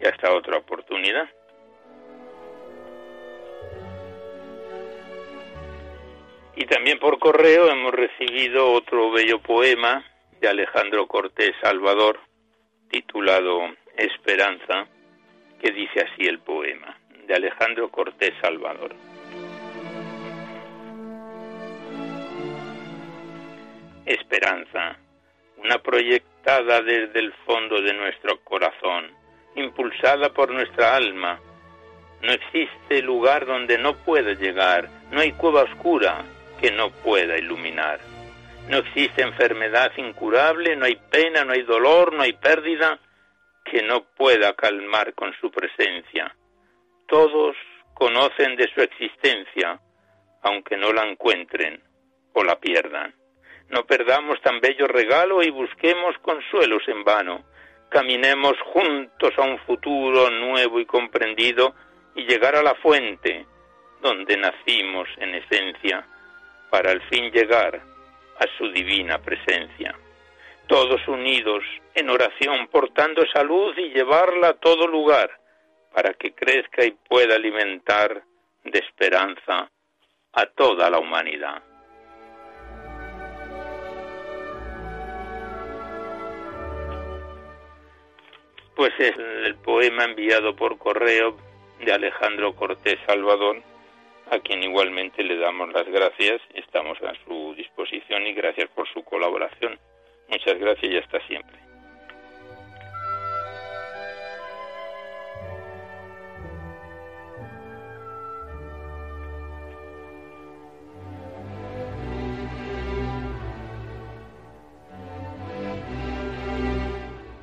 y 0.00 0.06
hasta 0.06 0.32
otra 0.32 0.58
oportunidad. 0.58 1.28
Y 6.56 6.66
también 6.66 6.98
por 6.98 7.18
correo 7.18 7.70
hemos 7.70 7.92
recibido 7.92 8.72
otro 8.72 9.12
bello 9.12 9.40
poema 9.40 10.04
de 10.40 10.48
Alejandro 10.48 11.06
Cortés 11.06 11.54
Salvador, 11.62 12.18
titulado 12.90 13.60
Esperanza, 13.96 14.88
que 15.62 15.70
dice 15.70 16.00
así 16.00 16.26
el 16.26 16.40
poema, 16.40 16.98
de 17.26 17.34
Alejandro 17.34 17.88
Cortés 17.88 18.34
Salvador. 18.42 18.94
Esperanza, 24.12 24.96
una 25.56 25.78
proyectada 25.78 26.82
desde 26.82 27.20
el 27.20 27.32
fondo 27.46 27.80
de 27.80 27.92
nuestro 27.94 28.40
corazón, 28.42 29.12
impulsada 29.54 30.32
por 30.32 30.50
nuestra 30.50 30.96
alma. 30.96 31.40
No 32.22 32.32
existe 32.32 33.02
lugar 33.02 33.46
donde 33.46 33.78
no 33.78 33.94
pueda 33.98 34.32
llegar, 34.32 34.88
no 35.12 35.20
hay 35.20 35.32
cueva 35.32 35.62
oscura 35.62 36.24
que 36.60 36.72
no 36.72 36.90
pueda 36.90 37.38
iluminar. 37.38 38.00
No 38.68 38.78
existe 38.78 39.22
enfermedad 39.22 39.92
incurable, 39.96 40.74
no 40.74 40.86
hay 40.86 40.96
pena, 41.10 41.44
no 41.44 41.52
hay 41.52 41.62
dolor, 41.62 42.12
no 42.12 42.22
hay 42.22 42.32
pérdida 42.32 42.98
que 43.64 43.82
no 43.82 44.04
pueda 44.16 44.54
calmar 44.54 45.14
con 45.14 45.32
su 45.40 45.50
presencia. 45.50 46.34
Todos 47.06 47.56
conocen 47.94 48.56
de 48.56 48.68
su 48.74 48.80
existencia, 48.80 49.80
aunque 50.42 50.76
no 50.76 50.92
la 50.92 51.06
encuentren 51.06 51.80
o 52.32 52.42
la 52.42 52.58
pierdan. 52.58 53.19
No 53.70 53.84
perdamos 53.84 54.40
tan 54.42 54.60
bello 54.60 54.86
regalo 54.88 55.42
y 55.42 55.50
busquemos 55.50 56.18
consuelos 56.18 56.82
en 56.88 57.04
vano. 57.04 57.44
Caminemos 57.88 58.54
juntos 58.72 59.32
a 59.36 59.42
un 59.42 59.58
futuro 59.60 60.28
nuevo 60.28 60.80
y 60.80 60.86
comprendido 60.86 61.74
y 62.16 62.24
llegar 62.24 62.56
a 62.56 62.62
la 62.62 62.74
fuente 62.74 63.46
donde 64.02 64.36
nacimos 64.36 65.08
en 65.18 65.34
esencia, 65.36 66.04
para 66.68 66.90
al 66.90 67.00
fin 67.02 67.30
llegar 67.30 67.80
a 68.38 68.58
su 68.58 68.72
divina 68.72 69.18
presencia. 69.18 69.94
Todos 70.66 71.06
unidos 71.06 71.62
en 71.94 72.10
oración, 72.10 72.68
portando 72.68 73.22
salud 73.32 73.76
y 73.76 73.90
llevarla 73.90 74.48
a 74.48 74.54
todo 74.54 74.86
lugar, 74.86 75.30
para 75.92 76.14
que 76.14 76.32
crezca 76.32 76.84
y 76.84 76.92
pueda 76.92 77.36
alimentar 77.36 78.22
de 78.64 78.78
esperanza 78.78 79.70
a 80.32 80.46
toda 80.46 80.88
la 80.90 80.98
humanidad. 80.98 81.69
Pues 88.80 88.94
es 88.98 89.14
el 89.18 89.56
poema 89.56 90.04
enviado 90.04 90.56
por 90.56 90.78
correo 90.78 91.36
de 91.84 91.92
Alejandro 91.92 92.54
Cortés 92.54 92.98
Salvador, 93.04 93.62
a 94.30 94.38
quien 94.38 94.62
igualmente 94.62 95.22
le 95.22 95.36
damos 95.36 95.70
las 95.74 95.86
gracias, 95.86 96.40
estamos 96.54 96.96
a 97.02 97.12
su 97.26 97.52
disposición 97.58 98.26
y 98.26 98.32
gracias 98.32 98.70
por 98.70 98.88
su 98.88 99.04
colaboración. 99.04 99.78
Muchas 100.30 100.58
gracias 100.58 100.92
y 100.94 100.96
hasta 100.96 101.20
siempre. 101.26 101.69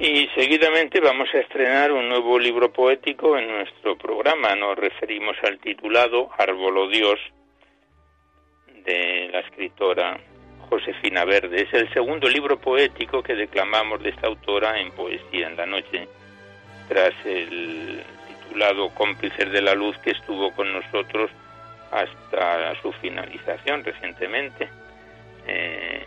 Y 0.09 0.29
seguidamente 0.35 1.01
vamos 1.01 1.27
a 1.33 1.39
estrenar 1.39 1.91
un 1.91 2.07
nuevo 2.07 2.39
libro 2.39 2.71
poético 2.71 3.37
en 3.37 3.45
nuestro 3.45 3.97
programa. 3.97 4.55
Nos 4.55 4.77
referimos 4.77 5.35
al 5.43 5.59
titulado 5.59 6.29
Árbol 6.37 6.89
Dios 6.89 7.19
de 8.85 9.27
la 9.33 9.41
escritora 9.41 10.17
Josefina 10.69 11.25
Verde. 11.25 11.63
Es 11.63 11.73
el 11.73 11.91
segundo 11.91 12.29
libro 12.29 12.57
poético 12.57 13.21
que 13.21 13.35
declamamos 13.35 14.01
de 14.01 14.11
esta 14.11 14.27
autora 14.27 14.79
en 14.79 14.91
Poesía 14.91 15.47
en 15.47 15.57
la 15.57 15.65
Noche, 15.65 16.07
tras 16.87 17.13
el 17.25 18.01
titulado 18.29 18.87
Cómplices 18.95 19.51
de 19.51 19.61
la 19.61 19.75
Luz 19.75 19.97
que 19.97 20.11
estuvo 20.11 20.53
con 20.53 20.71
nosotros 20.71 21.29
hasta 21.91 22.81
su 22.81 22.93
finalización 22.93 23.83
recientemente. 23.83 24.69
Eh, 25.45 26.05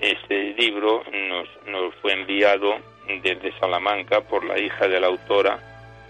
este 0.00 0.54
libro 0.54 1.04
nos, 1.12 1.48
nos 1.66 1.94
fue 1.96 2.14
enviado 2.14 2.95
desde 3.22 3.52
Salamanca 3.58 4.20
por 4.20 4.44
la 4.44 4.58
hija 4.58 4.88
de 4.88 5.00
la 5.00 5.06
autora, 5.08 5.58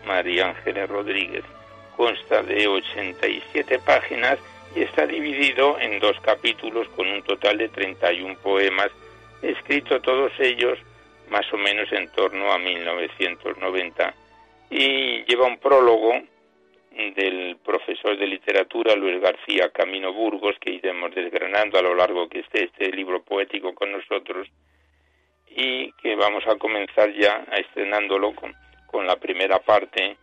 María 0.07 0.49
Ángeles 0.49 0.89
Rodríguez. 0.89 1.45
Consta 1.97 2.43
de 2.43 2.67
87 2.67 3.79
páginas 3.81 4.39
y 4.75 4.83
está 4.83 5.07
dividido 5.07 5.79
en 5.81 5.99
dos 6.01 6.19
capítulos 6.21 6.89
con 6.91 7.09
un 7.09 7.23
total 7.23 7.59
de 7.59 7.69
31 7.69 8.37
poemas, 8.39 8.91
escritos 9.43 10.03
todos 10.03 10.33
ellos 10.39 10.79
más 11.31 11.51
o 11.53 11.57
menos 11.57 11.91
en 11.93 12.09
torno 12.09 12.53
a 12.53 12.59
1990. 12.59 14.15
Y 14.71 15.25
lleva 15.25 15.47
un 15.47 15.59
prólogo 15.59 16.13
del 17.15 17.57
profesor 17.65 18.19
de 18.19 18.27
literatura 18.27 18.95
Luis 18.95 19.21
García 19.21 19.71
Camino 19.71 20.13
Burgos, 20.13 20.57
que 20.61 20.71
iremos 20.71 21.15
desgranando 21.15 21.79
a 21.79 21.83
lo 21.83 21.95
largo 21.95 22.29
que 22.29 22.41
esté 22.41 22.65
este 22.65 22.91
libro 22.91 23.23
poético 23.23 23.75
con 23.75 23.93
nosotros, 23.93 24.49
y 25.57 25.91
que 25.93 26.15
vamos 26.17 26.47
a 26.47 26.57
comenzar 26.57 27.11
ya 27.15 27.47
estrenándolo 27.57 28.35
con, 28.35 28.55
con 28.87 29.07
la 29.07 29.17
primera 29.17 29.59
parte, 29.59 30.19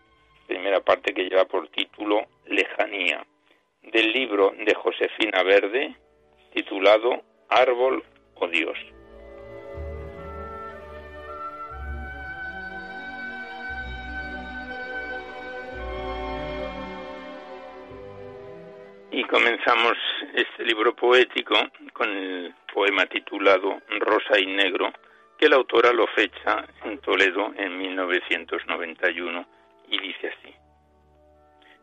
primera 0.48 0.80
parte 0.80 1.12
que 1.12 1.24
lleva 1.24 1.46
por 1.46 1.68
título 1.70 2.28
Lejanía, 2.46 3.26
del 3.82 4.12
libro 4.14 4.54
de 4.64 4.76
Josefina 4.76 5.42
Verde, 5.42 5.96
titulado 6.54 7.24
Árbol 7.50 8.04
o 8.36 8.48
Dios. 8.48 8.78
Y 19.10 19.24
comenzamos 19.26 19.98
este 20.36 20.64
libro 20.64 20.96
poético 20.96 21.56
con 21.94 22.10
el 22.10 22.54
poema 22.72 23.06
titulado 23.08 23.80
Rosa 24.00 24.40
y 24.40 24.46
Negro, 24.46 24.92
que 25.38 25.50
la 25.50 25.58
autora 25.58 25.92
lo 25.92 26.08
fecha 26.08 26.66
en 26.84 27.00
Toledo 27.00 27.54
en 27.58 27.78
1991 27.78 29.46
y 29.90 30.00
dice 30.00 30.28
así. 30.28 30.54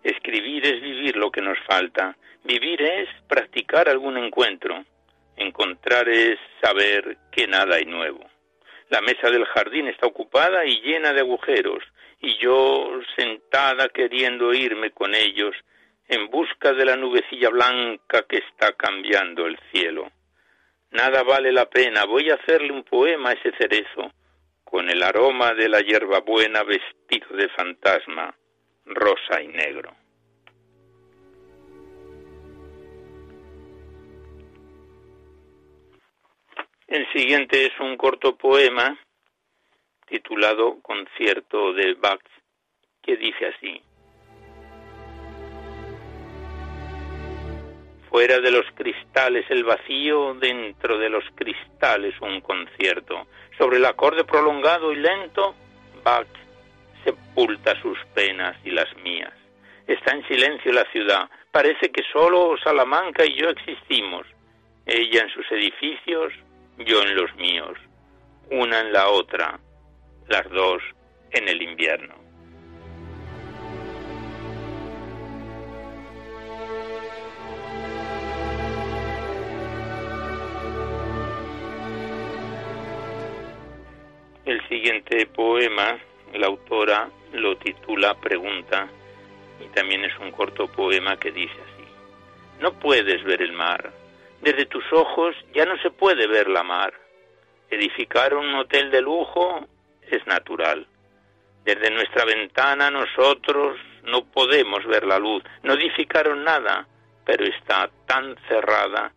Escribir 0.02 0.66
es 0.66 0.80
vivir 0.80 1.16
lo 1.16 1.30
que 1.30 1.42
nos 1.42 1.58
falta, 1.66 2.16
vivir 2.44 2.80
es 2.82 3.08
practicar 3.28 3.88
algún 3.88 4.16
encuentro, 4.16 4.84
encontrar 5.36 6.08
es 6.08 6.38
saber 6.62 7.18
que 7.30 7.46
nada 7.46 7.76
hay 7.76 7.84
nuevo. 7.84 8.24
La 8.88 9.00
mesa 9.00 9.30
del 9.30 9.44
jardín 9.44 9.88
está 9.88 10.06
ocupada 10.06 10.64
y 10.64 10.80
llena 10.80 11.12
de 11.12 11.20
agujeros, 11.20 11.84
y 12.20 12.36
yo 12.38 13.00
sentada 13.16 13.88
queriendo 13.88 14.52
irme 14.52 14.90
con 14.90 15.14
ellos 15.14 15.54
en 16.08 16.28
busca 16.28 16.72
de 16.72 16.84
la 16.84 16.96
nubecilla 16.96 17.50
blanca 17.50 18.24
que 18.28 18.38
está 18.38 18.72
cambiando 18.72 19.46
el 19.46 19.58
cielo. 19.70 20.10
Nada 20.90 21.22
vale 21.22 21.53
la 21.53 21.66
pena, 21.70 22.05
voy 22.05 22.31
a 22.31 22.35
hacerle 22.35 22.72
un 22.72 22.83
poema 22.83 23.31
a 23.31 23.33
ese 23.35 23.53
cerezo, 23.57 24.12
con 24.64 24.90
el 24.90 25.03
aroma 25.03 25.55
de 25.55 25.68
la 25.68 25.81
hierbabuena 25.81 26.62
vestido 26.64 27.37
de 27.37 27.48
fantasma, 27.50 28.35
rosa 28.87 29.40
y 29.40 29.48
negro. 29.48 29.94
El 36.88 37.07
siguiente 37.12 37.66
es 37.66 37.79
un 37.79 37.96
corto 37.96 38.37
poema 38.37 38.98
titulado 40.07 40.81
Concierto 40.83 41.72
de 41.72 41.94
Bach, 41.94 42.20
que 43.00 43.16
dice 43.16 43.46
así. 43.46 43.81
Fuera 48.11 48.40
de 48.40 48.51
los 48.51 48.66
cristales 48.75 49.46
el 49.51 49.62
vacío, 49.62 50.35
dentro 50.35 50.99
de 50.99 51.09
los 51.09 51.25
cristales 51.37 52.12
un 52.20 52.40
concierto. 52.40 53.29
Sobre 53.57 53.77
el 53.77 53.85
acorde 53.87 54.25
prolongado 54.25 54.92
y 54.92 54.96
lento, 54.96 55.55
Bach 56.03 56.27
sepulta 57.05 57.81
sus 57.81 57.96
penas 58.12 58.57
y 58.64 58.70
las 58.73 58.88
mías. 59.05 59.33
Está 59.87 60.12
en 60.12 60.27
silencio 60.27 60.73
la 60.73 60.85
ciudad. 60.90 61.31
Parece 61.53 61.90
que 61.90 62.03
solo 62.12 62.57
Salamanca 62.62 63.25
y 63.25 63.35
yo 63.37 63.49
existimos. 63.49 64.27
Ella 64.87 65.23
en 65.23 65.31
sus 65.31 65.51
edificios, 65.53 66.33
yo 66.79 67.03
en 67.03 67.14
los 67.14 67.33
míos. 67.37 67.79
Una 68.51 68.81
en 68.81 68.92
la 68.92 69.09
otra, 69.09 69.61
las 70.29 70.49
dos 70.51 70.83
en 71.31 71.49
el 71.49 71.62
invierno. 71.62 72.14
Siguiente 84.70 85.26
poema, 85.26 85.98
la 86.33 86.46
autora 86.46 87.11
lo 87.33 87.56
titula 87.56 88.14
Pregunta 88.14 88.88
y 89.61 89.66
también 89.74 90.04
es 90.04 90.16
un 90.20 90.30
corto 90.30 90.68
poema 90.68 91.18
que 91.18 91.33
dice 91.33 91.52
así. 91.52 91.85
No 92.61 92.72
puedes 92.78 93.22
ver 93.24 93.42
el 93.42 93.52
mar. 93.52 93.92
Desde 94.40 94.66
tus 94.66 94.85
ojos 94.92 95.35
ya 95.52 95.66
no 95.66 95.76
se 95.78 95.90
puede 95.90 96.28
ver 96.28 96.48
la 96.48 96.62
mar. 96.62 96.94
Edificar 97.68 98.33
un 98.35 98.54
hotel 98.54 98.92
de 98.92 99.02
lujo 99.02 99.66
es 100.09 100.24
natural. 100.26 100.87
Desde 101.64 101.90
nuestra 101.90 102.24
ventana 102.24 102.90
nosotros 102.90 103.76
no 104.04 104.24
podemos 104.24 104.87
ver 104.87 105.04
la 105.04 105.18
luz. 105.18 105.42
No 105.64 105.74
edificaron 105.74 106.44
nada, 106.44 106.87
pero 107.24 107.44
está 107.44 107.90
tan 108.06 108.37
cerrada 108.48 109.12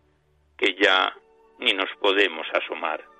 que 0.58 0.74
ya 0.74 1.14
ni 1.60 1.72
nos 1.72 1.88
podemos 2.00 2.46
asomar. 2.52 3.13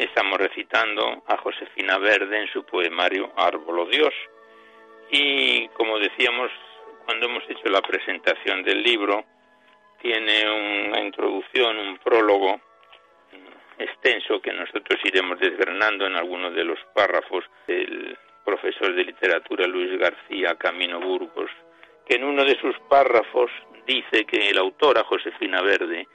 Estamos 0.00 0.38
recitando 0.38 1.22
a 1.26 1.36
Josefina 1.36 1.98
Verde 1.98 2.40
en 2.40 2.48
su 2.48 2.64
poemario 2.64 3.34
Árbolo 3.36 3.84
Dios. 3.84 4.14
Y 5.10 5.68
como 5.76 5.98
decíamos 5.98 6.50
cuando 7.04 7.26
hemos 7.26 7.44
hecho 7.50 7.68
la 7.68 7.82
presentación 7.82 8.62
del 8.62 8.82
libro, 8.82 9.22
tiene 10.00 10.88
una 10.88 11.00
introducción, 11.02 11.76
un 11.76 11.98
prólogo 11.98 12.62
extenso 13.78 14.40
que 14.40 14.54
nosotros 14.54 14.98
iremos 15.04 15.38
desgranando 15.38 16.06
en 16.06 16.16
algunos 16.16 16.54
de 16.54 16.64
los 16.64 16.78
párrafos 16.94 17.44
del 17.66 18.16
profesor 18.42 18.94
de 18.94 19.04
literatura 19.04 19.66
Luis 19.66 19.98
García 19.98 20.54
Camino 20.54 20.98
Burgos, 20.98 21.50
que 22.06 22.14
en 22.14 22.24
uno 22.24 22.42
de 22.46 22.58
sus 22.58 22.74
párrafos 22.88 23.50
dice 23.86 24.24
que 24.24 24.48
el 24.48 24.56
autora 24.56 25.04
Josefina 25.04 25.60
Verde 25.60 26.08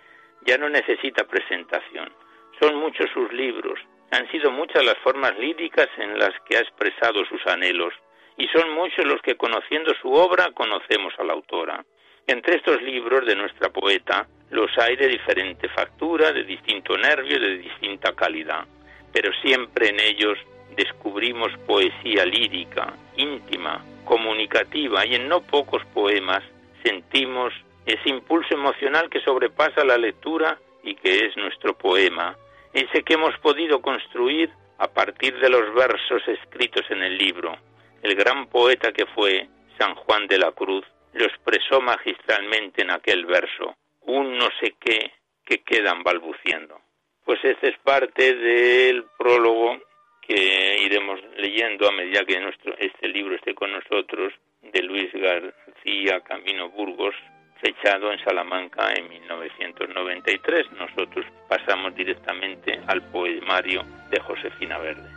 ya 0.43 0.57
no 0.57 0.69
necesita 0.69 1.27
presentación 1.27 2.24
son 2.59 2.75
muchos 2.75 3.09
sus 3.13 3.31
libros, 3.33 3.79
han 4.11 4.29
sido 4.31 4.51
muchas 4.51 4.83
las 4.85 4.97
formas 4.99 5.37
líricas 5.37 5.87
en 5.97 6.17
las 6.17 6.31
que 6.47 6.57
ha 6.57 6.61
expresado 6.61 7.25
sus 7.25 7.45
anhelos, 7.47 7.93
y 8.37 8.47
son 8.47 8.73
muchos 8.73 9.05
los 9.05 9.21
que 9.21 9.35
conociendo 9.35 9.93
su 10.01 10.11
obra 10.11 10.51
conocemos 10.53 11.13
a 11.17 11.23
la 11.23 11.33
autora. 11.33 11.85
Entre 12.27 12.55
estos 12.55 12.81
libros 12.81 13.25
de 13.25 13.35
nuestra 13.35 13.69
poeta 13.69 14.27
los 14.51 14.71
hay 14.77 14.95
de 14.95 15.07
diferente 15.07 15.69
factura, 15.69 16.31
de 16.31 16.43
distinto 16.43 16.97
nervio, 16.97 17.39
de 17.39 17.57
distinta 17.57 18.13
calidad, 18.13 18.65
pero 19.11 19.31
siempre 19.41 19.89
en 19.89 19.99
ellos 19.99 20.37
descubrimos 20.75 21.51
poesía 21.65 22.25
lírica, 22.25 22.93
íntima, 23.15 23.83
comunicativa 24.03 25.05
y 25.05 25.15
en 25.15 25.27
no 25.27 25.41
pocos 25.41 25.83
poemas 25.93 26.43
sentimos 26.83 27.53
ese 27.85 28.09
impulso 28.09 28.53
emocional 28.53 29.09
que 29.09 29.21
sobrepasa 29.21 29.83
la 29.83 29.97
lectura 29.97 30.57
y 30.83 30.95
que 30.95 31.25
es 31.25 31.37
nuestro 31.37 31.77
poema, 31.77 32.35
ese 32.75 33.03
que 33.03 33.13
hemos 33.13 33.37
podido 33.39 33.81
construir 33.81 34.51
a 34.77 34.87
partir 34.87 35.39
de 35.39 35.49
los 35.49 35.73
versos 35.73 36.21
escritos 36.27 36.83
en 36.89 37.01
el 37.03 37.17
libro. 37.17 37.57
El 38.01 38.15
gran 38.15 38.47
poeta 38.47 38.91
que 38.91 39.05
fue 39.05 39.47
San 39.79 39.95
Juan 39.95 40.27
de 40.27 40.37
la 40.37 40.51
Cruz 40.51 40.85
lo 41.13 41.25
expresó 41.25 41.79
magistralmente 41.79 42.81
en 42.81 42.91
aquel 42.91 43.25
verso, 43.25 43.77
un 44.01 44.37
no 44.37 44.49
sé 44.59 44.75
qué 44.79 45.13
que 45.45 45.63
quedan 45.63 46.03
balbuciendo. 46.03 46.81
Pues 47.23 47.39
este 47.43 47.69
es 47.69 47.77
parte 47.79 48.35
del 48.35 49.05
prólogo 49.17 49.79
que 50.21 50.79
iremos 50.83 51.19
leyendo 51.37 51.87
a 51.87 51.93
medida 51.93 52.25
que 52.25 52.39
nuestro, 52.41 52.75
este 52.77 53.07
libro 53.07 53.35
esté 53.35 53.55
con 53.55 53.71
nosotros, 53.71 54.33
de 54.61 54.81
Luis 54.81 55.13
García 55.13 56.19
Camino 56.21 56.69
Burgos, 56.69 57.15
fechado 57.61 58.11
en 58.11 58.19
Salamanca 58.23 58.93
en 58.93 59.09
1993. 59.09 60.71
Nosotros 60.73 61.25
pasamos 61.47 61.95
directamente 61.95 62.79
al 62.87 63.01
poemario 63.03 63.83
de 64.09 64.19
Josefina 64.19 64.77
Verde. 64.77 65.09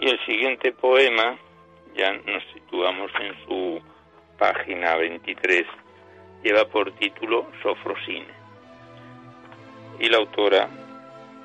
Y 0.00 0.08
el 0.08 0.24
siguiente 0.26 0.72
poema, 0.72 1.36
ya 1.96 2.12
nos 2.12 2.44
situamos 2.52 3.10
en 3.20 3.34
su 3.44 3.82
página 4.38 4.94
23, 4.96 5.66
lleva 6.44 6.64
por 6.66 6.92
título 6.92 7.50
Sofrosine. 7.62 8.38
Y 9.98 10.08
la 10.08 10.18
autora 10.18 10.68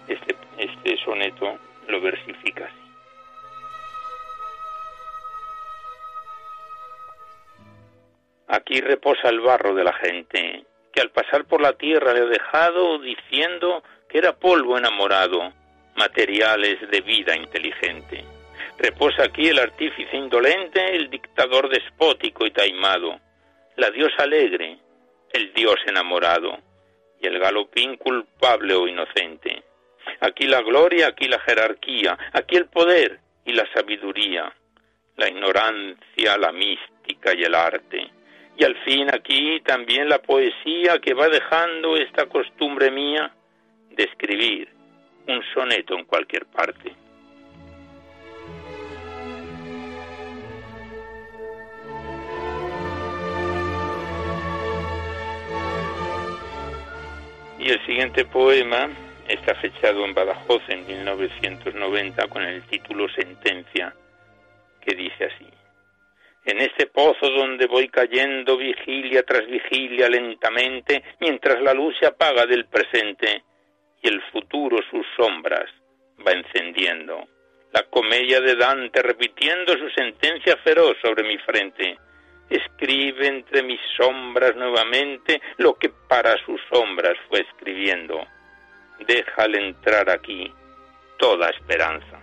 este, 0.07 0.35
este 0.83 1.03
soneto 1.03 1.57
lo 1.87 2.01
versifica 2.01 2.65
así. 2.65 2.75
Aquí 8.47 8.81
reposa 8.81 9.29
el 9.29 9.39
barro 9.39 9.73
de 9.73 9.83
la 9.83 9.93
gente, 9.93 10.65
que 10.91 11.01
al 11.01 11.09
pasar 11.09 11.45
por 11.45 11.61
la 11.61 11.73
tierra 11.73 12.13
le 12.13 12.21
ha 12.21 12.25
dejado 12.25 12.99
diciendo 12.99 13.83
que 14.09 14.19
era 14.19 14.33
polvo 14.33 14.77
enamorado, 14.77 15.53
materiales 15.95 16.79
de 16.89 17.01
vida 17.01 17.35
inteligente. 17.35 18.23
Reposa 18.77 19.23
aquí 19.23 19.47
el 19.47 19.59
artífice 19.59 20.15
indolente, 20.15 20.95
el 20.95 21.09
dictador 21.09 21.69
despótico 21.69 22.45
y 22.45 22.51
taimado, 22.51 23.19
la 23.77 23.89
diosa 23.89 24.23
alegre, 24.23 24.77
el 25.31 25.53
dios 25.53 25.75
enamorado, 25.87 26.57
y 27.19 27.27
el 27.27 27.39
galopín 27.39 27.95
culpable 27.97 28.73
o 28.73 28.87
inocente. 28.87 29.63
Aquí 30.23 30.47
la 30.47 30.61
gloria, 30.61 31.07
aquí 31.07 31.27
la 31.27 31.37
jerarquía, 31.39 32.17
aquí 32.31 32.55
el 32.55 32.67
poder 32.67 33.19
y 33.43 33.51
la 33.51 33.69
sabiduría, 33.73 34.53
la 35.17 35.27
ignorancia, 35.27 36.37
la 36.37 36.53
mística 36.53 37.33
y 37.35 37.43
el 37.43 37.53
arte. 37.53 38.09
Y 38.55 38.63
al 38.63 38.73
fin 38.85 39.13
aquí 39.13 39.59
también 39.65 40.07
la 40.07 40.19
poesía 40.19 40.99
que 40.99 41.13
va 41.13 41.27
dejando 41.27 41.97
esta 41.97 42.27
costumbre 42.27 42.89
mía 42.89 43.33
de 43.89 44.03
escribir 44.05 44.69
un 45.27 45.43
soneto 45.53 45.93
en 45.99 46.05
cualquier 46.05 46.45
parte. 46.45 46.95
Y 57.59 57.69
el 57.69 57.85
siguiente 57.85 58.23
poema 58.23 58.89
está 59.33 59.55
fechado 59.55 60.05
en 60.05 60.13
Badajoz 60.13 60.61
en 60.67 60.85
1990 60.85 62.27
con 62.27 62.43
el 62.43 62.61
título 62.63 63.07
Sentencia, 63.09 63.93
que 64.81 64.95
dice 64.95 65.25
así. 65.25 65.47
En 66.45 66.59
este 66.59 66.87
pozo 66.87 67.29
donde 67.29 67.67
voy 67.67 67.87
cayendo 67.87 68.57
vigilia 68.57 69.23
tras 69.23 69.45
vigilia 69.47 70.09
lentamente, 70.09 71.03
mientras 71.19 71.61
la 71.61 71.73
luz 71.73 71.95
se 71.99 72.05
apaga 72.05 72.45
del 72.45 72.65
presente 72.65 73.43
y 74.01 74.07
el 74.09 74.21
futuro 74.31 74.77
sus 74.91 75.05
sombras 75.15 75.69
va 76.25 76.31
encendiendo. 76.33 77.27
La 77.71 77.83
comedia 77.83 78.39
de 78.41 78.55
Dante 78.55 79.01
repitiendo 79.01 79.73
su 79.73 79.89
sentencia 79.89 80.57
feroz 80.57 80.95
sobre 81.01 81.23
mi 81.23 81.37
frente. 81.39 81.97
Escribe 82.49 83.25
entre 83.25 83.63
mis 83.63 83.79
sombras 83.97 84.55
nuevamente 84.55 85.41
lo 85.57 85.73
que 85.75 85.89
para 85.89 86.37
sus 86.45 86.61
sombras 86.69 87.17
fue 87.29 87.39
escribiendo 87.39 88.27
déjale 88.99 89.67
entrar 89.67 90.09
aquí 90.09 90.53
toda 91.17 91.49
esperanza. 91.49 92.19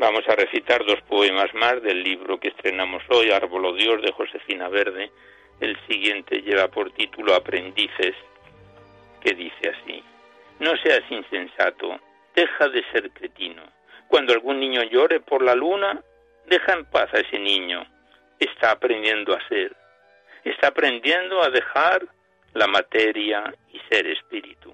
Vamos 0.00 0.26
a 0.28 0.34
recitar 0.34 0.82
dos 0.86 0.98
poemas 1.02 1.52
más 1.52 1.82
del 1.82 2.02
libro 2.02 2.40
que 2.40 2.48
estrenamos 2.48 3.02
hoy, 3.10 3.30
Árbolo 3.30 3.74
Dios, 3.74 4.00
de 4.00 4.10
Josefina 4.12 4.68
Verde. 4.68 5.10
El 5.60 5.76
siguiente 5.86 6.40
lleva 6.40 6.68
por 6.68 6.90
título 6.92 7.34
Aprendices, 7.34 8.16
que 9.20 9.34
dice 9.34 9.68
así. 9.68 10.02
No 10.58 10.74
seas 10.78 11.02
insensato, 11.10 12.00
deja 12.40 12.68
de 12.68 12.82
ser 12.92 13.10
cretino. 13.10 13.62
Cuando 14.08 14.32
algún 14.32 14.58
niño 14.58 14.82
llore 14.84 15.20
por 15.20 15.42
la 15.42 15.54
luna, 15.54 16.00
deja 16.46 16.72
en 16.72 16.84
paz 16.86 17.08
a 17.12 17.18
ese 17.18 17.38
niño. 17.38 17.86
Está 18.38 18.72
aprendiendo 18.72 19.34
a 19.34 19.48
ser. 19.48 19.76
Está 20.44 20.68
aprendiendo 20.68 21.42
a 21.42 21.50
dejar 21.50 22.06
la 22.54 22.66
materia 22.66 23.54
y 23.72 23.78
ser 23.90 24.06
espíritu. 24.06 24.72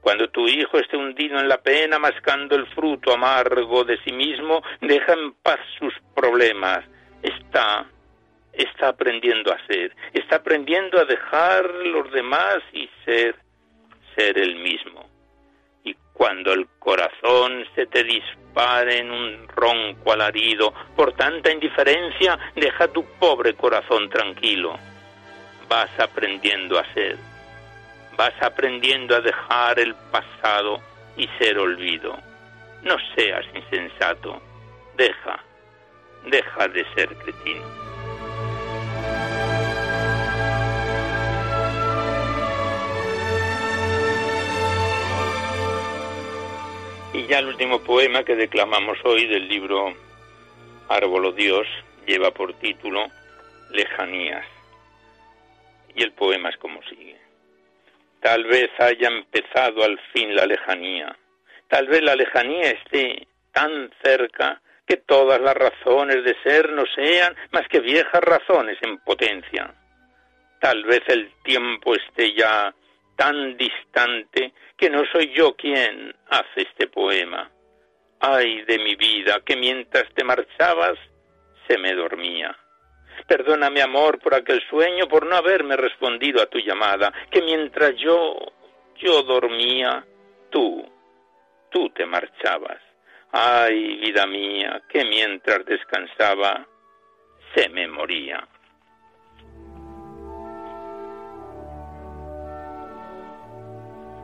Cuando 0.00 0.28
tu 0.30 0.48
hijo 0.48 0.78
esté 0.78 0.96
hundido 0.96 1.38
en 1.38 1.48
la 1.48 1.58
pena, 1.58 1.98
mascando 1.98 2.56
el 2.56 2.66
fruto 2.68 3.12
amargo 3.12 3.84
de 3.84 3.98
sí 4.04 4.12
mismo, 4.12 4.62
deja 4.80 5.12
en 5.12 5.34
paz 5.34 5.60
sus 5.78 5.92
problemas. 6.14 6.84
Está, 7.22 7.86
está 8.52 8.88
aprendiendo 8.88 9.52
a 9.52 9.66
ser. 9.66 9.94
Está 10.14 10.36
aprendiendo 10.36 10.98
a 10.98 11.04
dejar 11.04 11.68
los 11.96 12.10
demás 12.12 12.58
y 12.72 12.88
ser, 13.04 13.36
ser 14.16 14.38
el 14.38 14.56
mismo. 14.56 15.05
Cuando 16.16 16.52
el 16.52 16.66
corazón 16.78 17.64
se 17.74 17.86
te 17.86 18.02
dispare 18.02 19.00
en 19.00 19.10
un 19.10 19.48
ronco 19.48 20.12
alarido. 20.12 20.72
Por 20.94 21.12
tanta 21.12 21.50
indiferencia, 21.52 22.38
deja 22.54 22.88
tu 22.88 23.04
pobre 23.18 23.54
corazón 23.54 24.08
tranquilo. 24.08 24.78
Vas 25.68 25.90
aprendiendo 25.98 26.78
a 26.78 26.94
ser, 26.94 27.16
vas 28.16 28.32
aprendiendo 28.40 29.16
a 29.16 29.20
dejar 29.20 29.78
el 29.78 29.94
pasado 30.10 30.80
y 31.16 31.28
ser 31.38 31.58
olvido. 31.58 32.16
No 32.82 32.96
seas 33.14 33.44
insensato, 33.54 34.40
deja, 34.96 35.38
deja 36.24 36.68
de 36.68 36.84
ser 36.94 37.08
cretino. 37.16 37.95
Ya 47.28 47.40
el 47.40 47.48
último 47.48 47.80
poema 47.80 48.22
que 48.22 48.36
declamamos 48.36 48.98
hoy 49.04 49.26
del 49.26 49.48
libro 49.48 49.92
Árbolo 50.88 51.32
Dios 51.32 51.66
lleva 52.06 52.30
por 52.30 52.54
título 52.60 53.04
Lejanías. 53.72 54.46
Y 55.96 56.04
el 56.04 56.12
poema 56.12 56.50
es 56.50 56.56
como 56.58 56.80
sigue. 56.84 57.16
Tal 58.20 58.44
vez 58.44 58.70
haya 58.78 59.08
empezado 59.08 59.82
al 59.82 59.98
fin 60.12 60.36
la 60.36 60.46
lejanía. 60.46 61.18
Tal 61.66 61.88
vez 61.88 62.00
la 62.02 62.14
lejanía 62.14 62.70
esté 62.70 63.26
tan 63.52 63.90
cerca 64.04 64.62
que 64.86 64.98
todas 64.98 65.40
las 65.40 65.56
razones 65.56 66.22
de 66.22 66.36
ser 66.44 66.70
no 66.70 66.84
sean 66.94 67.34
más 67.50 67.66
que 67.66 67.80
viejas 67.80 68.22
razones 68.22 68.78
en 68.82 68.98
potencia. 68.98 69.74
Tal 70.60 70.84
vez 70.84 71.02
el 71.08 71.32
tiempo 71.42 71.96
esté 71.96 72.34
ya 72.34 72.72
tan 73.16 73.56
distante 73.56 74.52
que 74.76 74.90
no 74.90 75.04
soy 75.10 75.32
yo 75.34 75.56
quien 75.56 76.14
hace 76.28 76.62
este 76.62 76.86
poema. 76.86 77.50
Ay 78.20 78.62
de 78.62 78.78
mi 78.78 78.94
vida, 78.94 79.40
que 79.44 79.56
mientras 79.56 80.04
te 80.14 80.24
marchabas 80.24 80.98
se 81.66 81.78
me 81.78 81.94
dormía. 81.94 82.56
Perdóname, 83.26 83.82
amor, 83.82 84.18
por 84.20 84.34
aquel 84.34 84.62
sueño, 84.68 85.08
por 85.08 85.26
no 85.26 85.36
haberme 85.36 85.76
respondido 85.76 86.42
a 86.42 86.46
tu 86.46 86.58
llamada, 86.58 87.12
que 87.30 87.42
mientras 87.42 87.96
yo, 87.96 88.36
yo 88.96 89.22
dormía, 89.22 90.04
tú, 90.50 90.84
tú 91.70 91.90
te 91.90 92.06
marchabas. 92.06 92.78
Ay, 93.32 93.96
vida 93.96 94.26
mía, 94.26 94.82
que 94.88 95.04
mientras 95.04 95.64
descansaba, 95.66 96.66
se 97.54 97.68
me 97.68 97.88
moría. 97.88 98.46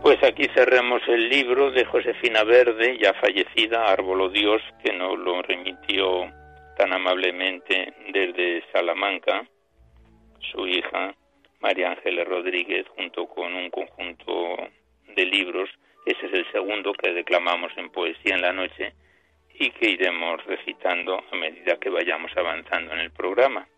Pues 0.02 0.20
aquí 0.24 0.48
cerramos 0.52 1.00
el 1.06 1.28
libro 1.28 1.70
de 1.70 1.84
Josefina 1.84 2.42
Verde, 2.42 2.98
ya 2.98 3.14
fallecida, 3.14 3.84
Árbolo 3.84 4.30
Dios, 4.30 4.60
que 4.82 4.92
nos 4.92 5.16
lo 5.16 5.40
remitió 5.42 6.28
tan 6.76 6.92
amablemente 6.92 7.94
desde 8.12 8.64
Salamanca, 8.72 9.46
su 10.50 10.66
hija 10.66 11.14
María 11.60 11.92
Ángeles 11.92 12.26
Rodríguez, 12.26 12.84
junto 12.96 13.28
con 13.28 13.54
un 13.54 13.70
conjunto 13.70 14.56
de 15.14 15.24
libros. 15.24 15.70
Ese 16.04 16.26
es 16.26 16.32
el 16.32 16.50
segundo 16.50 16.94
que 16.94 17.12
declamamos 17.12 17.70
en 17.76 17.88
Poesía 17.90 18.34
en 18.34 18.42
la 18.42 18.52
Noche 18.52 18.94
y 19.54 19.70
que 19.70 19.88
iremos 19.88 20.44
recitando 20.46 21.22
a 21.30 21.36
medida 21.36 21.76
que 21.76 21.90
vayamos 21.90 22.32
avanzando 22.36 22.92
en 22.92 22.98
el 22.98 23.12
programa. 23.12 23.68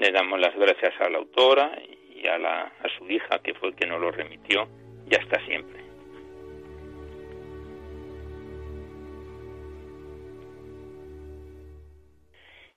Le 0.00 0.10
damos 0.10 0.40
las 0.40 0.56
gracias 0.56 1.00
a 1.00 1.08
la 1.08 1.18
autora 1.18 1.70
y 2.12 2.26
a, 2.26 2.38
la, 2.38 2.62
a 2.62 2.98
su 2.98 3.08
hija, 3.08 3.38
que 3.38 3.54
fue 3.54 3.72
que 3.76 3.86
nos 3.86 4.00
lo 4.00 4.10
remitió 4.10 4.68
ya 5.10 5.18
está 5.18 5.44
siempre. 5.44 5.80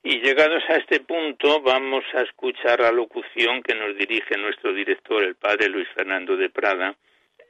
Y 0.02 0.20
llegados 0.20 0.62
a 0.68 0.76
este 0.76 1.00
punto, 1.00 1.62
vamos 1.62 2.04
a 2.12 2.20
escuchar 2.20 2.80
la 2.80 2.92
locución 2.92 3.62
que 3.62 3.74
nos 3.74 3.96
dirige 3.96 4.36
nuestro 4.36 4.74
director, 4.74 5.22
el 5.22 5.36
padre 5.36 5.68
Luis 5.70 5.88
Fernando 5.94 6.36
de 6.36 6.50
Prada, 6.50 6.94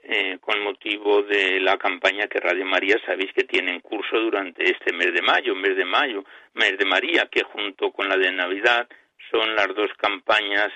eh, 0.05 0.39
con 0.41 0.63
motivo 0.63 1.23
de 1.23 1.59
la 1.61 1.77
campaña 1.79 2.29
que 2.29 2.39
Radio 2.39 2.65
María 2.65 2.97
sabéis 3.05 3.33
que 3.33 3.45
tiene 3.45 3.73
en 3.73 3.81
curso 3.81 4.21
durante 4.21 4.63
este 4.71 4.93
mes 4.93 5.13
de 5.13 5.23
mayo, 5.23 5.57
mes 5.57 5.77
de 5.77 5.85
mayo, 5.85 6.25
mes 6.53 6.79
de 6.79 6.85
María, 6.85 7.27
que 7.29 7.43
junto 7.43 7.91
con 7.91 8.09
la 8.09 8.17
de 8.17 8.31
Navidad 8.31 8.87
son 9.31 9.57
las 9.57 9.69
dos 9.75 9.91
campañas 9.97 10.71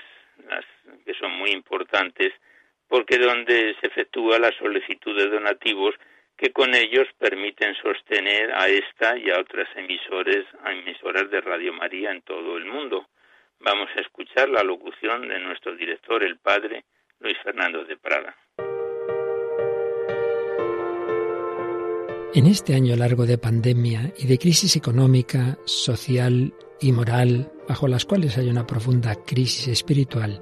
las 0.49 0.65
que 1.05 1.13
son 1.13 1.31
muy 1.33 1.51
importantes 1.51 2.33
porque 2.89 3.17
donde 3.17 3.75
se 3.79 3.87
efectúa 3.87 4.39
la 4.39 4.51
solicitud 4.57 5.15
de 5.15 5.29
donativos 5.29 5.95
que 6.35 6.51
con 6.51 6.73
ellos 6.73 7.07
permiten 7.17 7.75
sostener 7.75 8.51
a 8.53 8.67
esta 8.67 9.17
y 9.17 9.29
a 9.29 9.39
otras 9.39 9.67
emisores, 9.75 10.45
a 10.63 10.73
emisoras 10.73 11.29
de 11.29 11.41
Radio 11.41 11.73
María 11.73 12.11
en 12.11 12.21
todo 12.21 12.57
el 12.57 12.65
mundo. 12.65 13.07
Vamos 13.59 13.89
a 13.95 14.01
escuchar 14.01 14.49
la 14.49 14.63
locución 14.63 15.27
de 15.27 15.39
nuestro 15.39 15.75
director, 15.75 16.23
el 16.23 16.37
padre 16.37 16.85
Luis 17.19 17.37
Fernando 17.43 17.83
de 17.83 17.97
Prada. 17.97 18.35
En 22.33 22.45
este 22.45 22.73
año 22.75 22.95
largo 22.95 23.25
de 23.25 23.37
pandemia 23.37 24.13
y 24.17 24.27
de 24.27 24.37
crisis 24.37 24.75
económica, 24.75 25.57
social 25.65 26.53
y 26.79 26.91
moral, 26.91 27.51
bajo 27.67 27.87
las 27.87 28.05
cuales 28.05 28.37
hay 28.37 28.49
una 28.49 28.65
profunda 28.65 29.15
crisis 29.25 29.67
espiritual, 29.67 30.41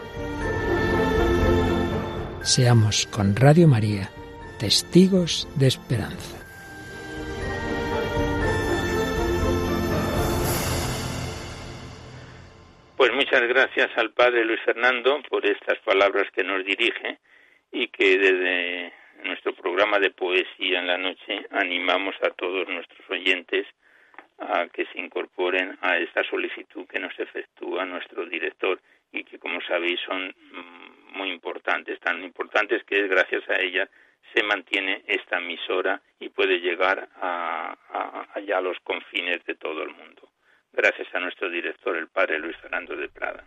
Seamos 2.43 3.05
con 3.05 3.35
Radio 3.35 3.67
María 3.67 4.09
testigos 4.59 5.47
de 5.59 5.67
esperanza. 5.67 6.37
Pues 12.97 13.13
muchas 13.13 13.41
gracias 13.47 13.91
al 13.95 14.09
Padre 14.13 14.43
Luis 14.43 14.59
Fernando 14.65 15.21
por 15.29 15.45
estas 15.45 15.77
palabras 15.85 16.31
que 16.33 16.43
nos 16.43 16.65
dirige 16.65 17.19
y 17.71 17.87
que 17.89 18.17
desde 18.17 18.93
nuestro 19.23 19.53
programa 19.53 19.99
de 19.99 20.09
poesía 20.09 20.79
en 20.79 20.87
la 20.87 20.97
noche 20.97 21.45
animamos 21.51 22.15
a 22.23 22.31
todos 22.31 22.67
nuestros 22.67 23.07
oyentes 23.11 23.67
a 24.39 24.65
que 24.73 24.85
se 24.85 24.99
incorporen 24.99 25.77
a 25.81 25.97
esta 25.97 26.23
solicitud 26.23 26.87
que 26.87 26.99
nos 26.99 27.17
efectúa 27.19 27.85
nuestro 27.85 28.25
director 28.25 28.81
y 29.11 29.23
que 29.23 29.37
como 29.37 29.61
sabéis 29.61 29.99
son 30.07 30.33
muy 31.11 31.31
importantes, 31.31 31.99
tan 31.99 32.23
importantes 32.23 32.83
que 32.85 33.07
gracias 33.07 33.47
a 33.49 33.59
ellas 33.61 33.89
se 34.33 34.43
mantiene 34.43 35.03
esta 35.07 35.39
emisora 35.39 36.01
y 36.19 36.29
puede 36.29 36.59
llegar 36.59 37.09
a, 37.21 37.75
a 38.33 38.61
los 38.61 38.77
confines 38.81 39.43
de 39.45 39.55
todo 39.55 39.83
el 39.83 39.89
mundo. 39.89 40.29
Gracias 40.73 41.07
a 41.13 41.19
nuestro 41.19 41.49
director, 41.49 41.97
el 41.97 42.07
padre 42.07 42.39
Luis 42.39 42.55
Fernando 42.57 42.95
de 42.95 43.09
Prada. 43.09 43.45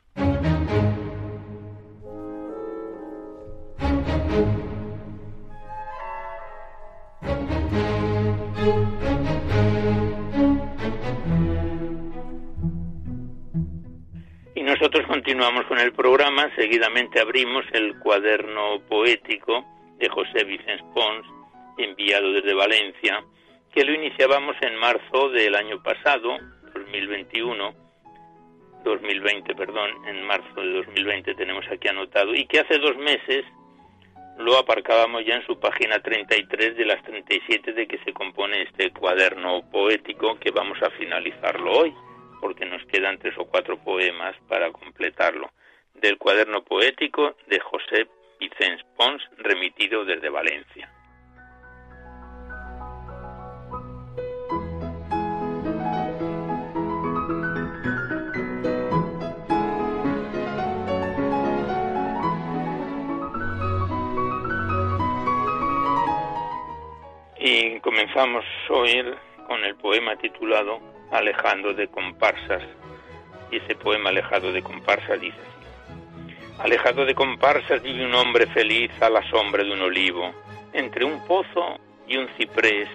Nosotros 14.75 15.07
continuamos 15.07 15.67
con 15.67 15.79
el 15.79 15.93
programa. 15.93 16.51
Seguidamente 16.57 17.21
abrimos 17.21 17.65
el 17.73 17.97
cuaderno 18.01 18.81
poético 18.89 19.65
de 19.99 20.09
José 20.09 20.43
Vicens 20.43 20.83
Pons, 20.93 21.25
enviado 21.79 22.33
desde 22.33 22.55
Valencia, 22.55 23.23
que 23.73 23.85
lo 23.85 23.95
iniciábamos 23.95 24.57
en 24.63 24.75
marzo 24.77 25.29
del 25.29 25.55
año 25.55 25.81
pasado, 25.81 26.39
2021, 26.75 27.73
2020, 28.83 29.55
perdón, 29.55 29.91
en 30.09 30.27
marzo 30.27 30.61
de 30.61 30.73
2020 30.73 31.35
tenemos 31.37 31.65
aquí 31.71 31.87
anotado, 31.87 32.35
y 32.35 32.45
que 32.47 32.59
hace 32.59 32.79
dos 32.79 32.97
meses 32.97 33.45
lo 34.39 34.59
aparcábamos 34.59 35.25
ya 35.25 35.37
en 35.37 35.47
su 35.47 35.61
página 35.61 36.01
33 36.01 36.77
de 36.77 36.85
las 36.85 37.01
37 37.05 37.75
de 37.75 37.87
que 37.87 37.99
se 37.99 38.13
compone 38.13 38.63
este 38.63 38.91
cuaderno 38.91 39.71
poético 39.71 40.37
que 40.41 40.51
vamos 40.51 40.83
a 40.83 40.91
finalizarlo 40.91 41.71
hoy, 41.79 41.95
porque 42.45 42.67
nos 42.67 42.85
quedan 42.85 43.19
tres 43.19 43.33
o 43.39 43.47
cuatro 43.47 43.79
poemas 43.79 44.37
para 44.49 44.71
completarlo, 44.71 45.51
del 45.95 46.19
cuaderno 46.19 46.63
poético 46.63 47.37
de 47.47 47.59
José 47.59 48.07
Vicens 48.39 48.83
Pons, 48.99 49.23
remitido 49.39 50.05
desde 50.05 50.29
Valencia. 50.29 50.93
Y 67.39 67.81
comenzamos 67.81 68.45
hoy 68.69 69.03
con 69.47 69.65
el 69.65 69.75
poema 69.77 70.15
titulado 70.17 70.94
Alejando 71.15 71.73
de 71.75 71.87
comparsas. 71.87 72.65
Y 73.53 73.59
ese 73.59 73.77
poema 73.77 74.11
Alejado 74.11 74.51
de 74.51 74.63
comparsas 74.63 75.21
dice 75.21 75.39
así. 75.39 76.61
Alejado 76.61 77.07
de 77.07 77.15
comparsas 77.15 77.81
vive 77.85 78.05
un 78.05 78.15
hombre 78.17 78.49
feliz 78.49 78.91
a 79.01 79.09
la 79.09 79.23
sombra 79.31 79.63
de 79.63 79.71
un 79.71 79.81
olivo, 79.81 80.35
entre 80.73 81.05
un 81.05 81.25
pozo 81.25 81.79
y 82.09 82.17
un 82.17 82.27
ciprés 82.37 82.89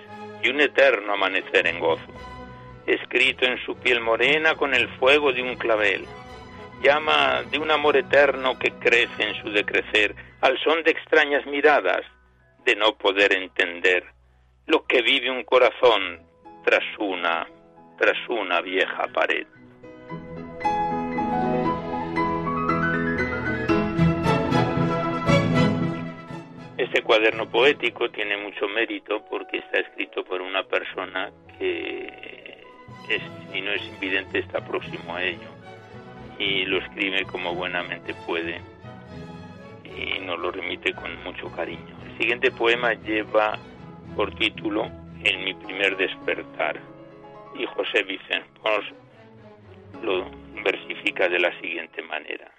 y 0.44 0.50
un 0.50 0.60
eterno 0.60 1.14
amanecer 1.14 1.66
en 1.66 1.80
gozo. 1.80 2.12
Escrito 2.86 3.46
en 3.46 3.58
su 3.66 3.78
piel 3.78 4.02
morena 4.02 4.56
con 4.56 4.74
el 4.74 4.90
fuego 4.98 5.32
de 5.32 5.42
un 5.42 5.56
clavel, 5.56 6.06
llama 6.82 7.44
de 7.50 7.58
un 7.58 7.72
amor 7.72 7.96
eterno 7.96 8.60
que 8.60 8.72
crece 8.72 9.30
en 9.30 9.42
su 9.42 9.50
decrecer, 9.50 10.14
al 10.42 10.60
son 10.60 10.84
de 10.84 10.92
extrañas 10.92 11.46
miradas, 11.46 12.02
de 12.66 12.76
no 12.76 12.98
poder 12.98 13.32
entender 13.32 14.04
lo 14.66 14.86
que 14.86 15.02
vive 15.02 15.32
un 15.32 15.46
corazón 15.46 16.20
tras 16.66 16.84
una, 17.00 17.48
tras 18.00 18.18
una 18.30 18.62
vieja 18.62 19.08
pared. 19.14 19.46
Este 26.78 27.02
cuaderno 27.04 27.50
poético 27.50 28.10
tiene 28.10 28.38
mucho 28.38 28.70
mérito 28.70 29.26
porque 29.30 29.58
está 29.58 29.80
escrito 29.80 30.24
por 30.24 30.42
una 30.42 30.64
persona 30.64 31.30
que, 31.60 32.64
si 33.52 33.62
no 33.62 33.72
es 33.72 33.84
invidente, 33.84 34.40
está 34.40 34.66
próximo 34.66 35.16
a 35.16 35.24
ello 35.24 35.50
y 36.40 36.64
lo 36.66 36.78
escribe 36.78 37.26
como 37.26 37.54
buenamente 37.54 38.14
puede 38.26 38.62
y 39.84 40.20
nos 40.22 40.40
lo 40.40 40.52
remite 40.52 40.94
con 40.94 41.22
mucho 41.24 41.52
cariño. 41.52 41.98
El 42.06 42.18
siguiente 42.18 42.50
poema 42.50 42.94
lleva 42.94 43.60
por 44.16 44.34
título 44.36 44.90
En 45.26 45.44
mi 45.44 45.54
primer 45.54 45.98
despertar. 45.98 46.89
Y 47.56 47.66
José 47.66 48.04
Vicente 48.04 48.50
Pons 48.62 48.86
lo 50.04 50.30
versifica 50.64 51.28
de 51.28 51.40
la 51.40 51.58
siguiente 51.60 52.02
manera. 52.04 52.52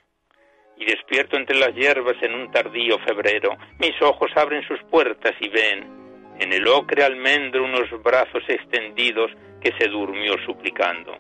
Y 0.77 0.85
despierto 0.85 1.37
entre 1.37 1.59
las 1.59 1.75
hierbas 1.75 2.17
en 2.23 2.35
un 2.35 2.51
tardío 2.51 2.99
febrero, 3.01 3.57
mis 3.79 4.01
ojos 4.03 4.31
abren 4.35 4.67
sus 4.67 4.83
puertas 4.85 5.35
y 5.41 5.49
ven 5.49 6.01
en 6.39 6.53
el 6.53 6.67
ocre 6.67 7.05
almendro 7.05 7.65
unos 7.65 7.91
brazos 8.03 8.43
extendidos 8.49 9.31
que 9.61 9.73
se 9.79 9.89
durmió 9.89 10.37
suplicando. 10.47 11.19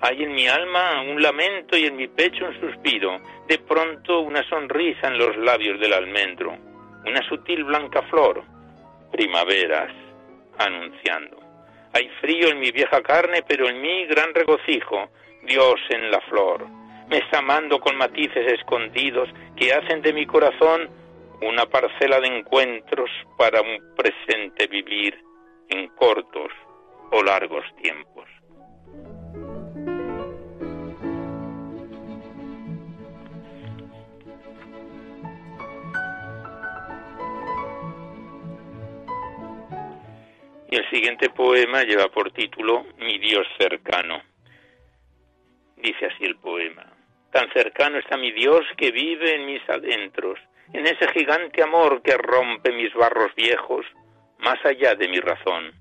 Hay 0.00 0.22
en 0.22 0.32
mi 0.32 0.48
alma 0.48 1.02
un 1.02 1.22
lamento 1.22 1.76
y 1.76 1.84
en 1.84 1.96
mi 1.96 2.08
pecho 2.08 2.46
un 2.46 2.58
suspiro, 2.60 3.20
de 3.46 3.58
pronto 3.58 4.20
una 4.20 4.42
sonrisa 4.48 5.08
en 5.08 5.18
los 5.18 5.36
labios 5.36 5.78
del 5.80 5.92
almendro, 5.92 6.56
una 7.06 7.22
sutil 7.28 7.64
blanca 7.64 8.02
flor, 8.02 8.42
primaveras 9.12 9.92
anunciando. 10.58 11.43
Hay 11.94 12.08
frío 12.20 12.48
en 12.48 12.58
mi 12.58 12.72
vieja 12.72 13.00
carne, 13.02 13.44
pero 13.46 13.68
en 13.68 13.80
mí 13.80 14.04
gran 14.06 14.34
regocijo, 14.34 15.10
Dios 15.44 15.76
en 15.90 16.10
la 16.10 16.20
flor. 16.22 16.66
Me 17.08 17.18
está 17.18 17.38
amando 17.38 17.78
con 17.78 17.96
matices 17.96 18.52
escondidos 18.52 19.28
que 19.56 19.72
hacen 19.72 20.02
de 20.02 20.12
mi 20.12 20.26
corazón 20.26 20.90
una 21.40 21.66
parcela 21.66 22.18
de 22.18 22.26
encuentros 22.26 23.08
para 23.38 23.60
un 23.60 23.94
presente 23.94 24.66
vivir 24.66 25.16
en 25.68 25.86
cortos 25.90 26.50
o 27.12 27.22
largos 27.22 27.64
tiempos. 27.80 28.28
Y 40.74 40.76
el 40.76 40.90
siguiente 40.90 41.30
poema 41.30 41.84
lleva 41.84 42.08
por 42.08 42.32
título 42.32 42.84
Mi 42.98 43.16
Dios 43.18 43.46
cercano. 43.56 44.20
Dice 45.76 46.06
así 46.06 46.24
el 46.24 46.34
poema. 46.34 46.84
Tan 47.30 47.48
cercano 47.52 47.98
está 47.98 48.16
mi 48.16 48.32
Dios 48.32 48.62
que 48.76 48.90
vive 48.90 49.36
en 49.36 49.46
mis 49.46 49.62
adentros, 49.68 50.40
en 50.72 50.84
ese 50.84 51.06
gigante 51.12 51.62
amor 51.62 52.02
que 52.02 52.16
rompe 52.16 52.72
mis 52.72 52.92
barros 52.92 53.32
viejos, 53.36 53.86
más 54.38 54.56
allá 54.64 54.96
de 54.96 55.06
mi 55.06 55.20
razón. 55.20 55.74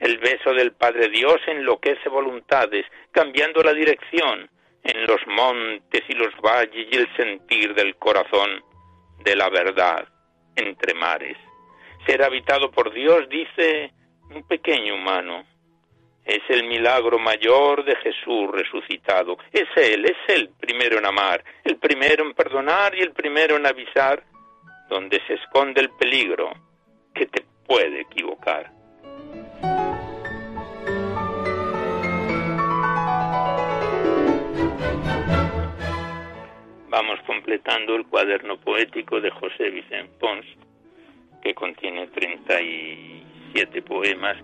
El 0.00 0.18
beso 0.18 0.52
del 0.54 0.72
Padre 0.72 1.08
Dios 1.08 1.36
enloquece 1.46 2.08
voluntades, 2.08 2.84
cambiando 3.12 3.62
la 3.62 3.74
dirección 3.74 4.50
en 4.82 5.06
los 5.06 5.24
montes 5.28 6.02
y 6.08 6.14
los 6.14 6.34
valles 6.40 6.88
y 6.90 6.96
el 6.96 7.16
sentir 7.16 7.74
del 7.74 7.94
corazón 7.94 8.60
de 9.22 9.36
la 9.36 9.48
verdad 9.50 10.08
entre 10.56 10.94
mares. 10.94 11.38
Ser 12.06 12.24
habitado 12.24 12.72
por 12.72 12.92
Dios, 12.92 13.28
dice, 13.28 13.92
un 14.34 14.42
pequeño 14.44 14.94
humano. 14.94 15.44
Es 16.24 16.42
el 16.48 16.64
milagro 16.64 17.18
mayor 17.18 17.84
de 17.84 17.94
Jesús 17.96 18.50
resucitado. 18.50 19.38
Es 19.52 19.68
Él, 19.76 20.04
es 20.06 20.16
el 20.34 20.48
primero 20.48 20.98
en 20.98 21.06
amar, 21.06 21.44
el 21.62 21.76
primero 21.76 22.24
en 22.24 22.34
perdonar 22.34 22.94
y 22.96 23.00
el 23.00 23.12
primero 23.12 23.56
en 23.56 23.66
avisar, 23.66 24.24
donde 24.88 25.20
se 25.26 25.34
esconde 25.34 25.80
el 25.80 25.90
peligro 25.90 26.52
que 27.14 27.26
te 27.26 27.44
puede 27.66 28.00
equivocar. 28.00 28.72
Vamos 36.88 37.20
completando 37.26 37.94
el 37.94 38.06
cuaderno 38.06 38.58
poético 38.58 39.20
de 39.20 39.30
José 39.30 39.70
Vicente 39.70 40.12
Pons, 40.18 40.46
que 41.42 41.54
contiene 41.54 42.06
treinta 42.08 42.60
y 42.60 43.25
siete 43.56 43.80
poemas, 43.80 44.36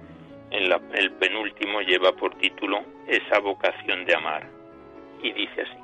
en 0.50 0.72
el 0.94 1.12
penúltimo 1.12 1.82
lleva 1.82 2.12
por 2.12 2.34
título 2.38 2.82
Esa 3.06 3.40
vocación 3.40 4.06
de 4.06 4.14
amar 4.14 4.48
y 5.22 5.32
dice 5.32 5.60
así. 5.60 5.76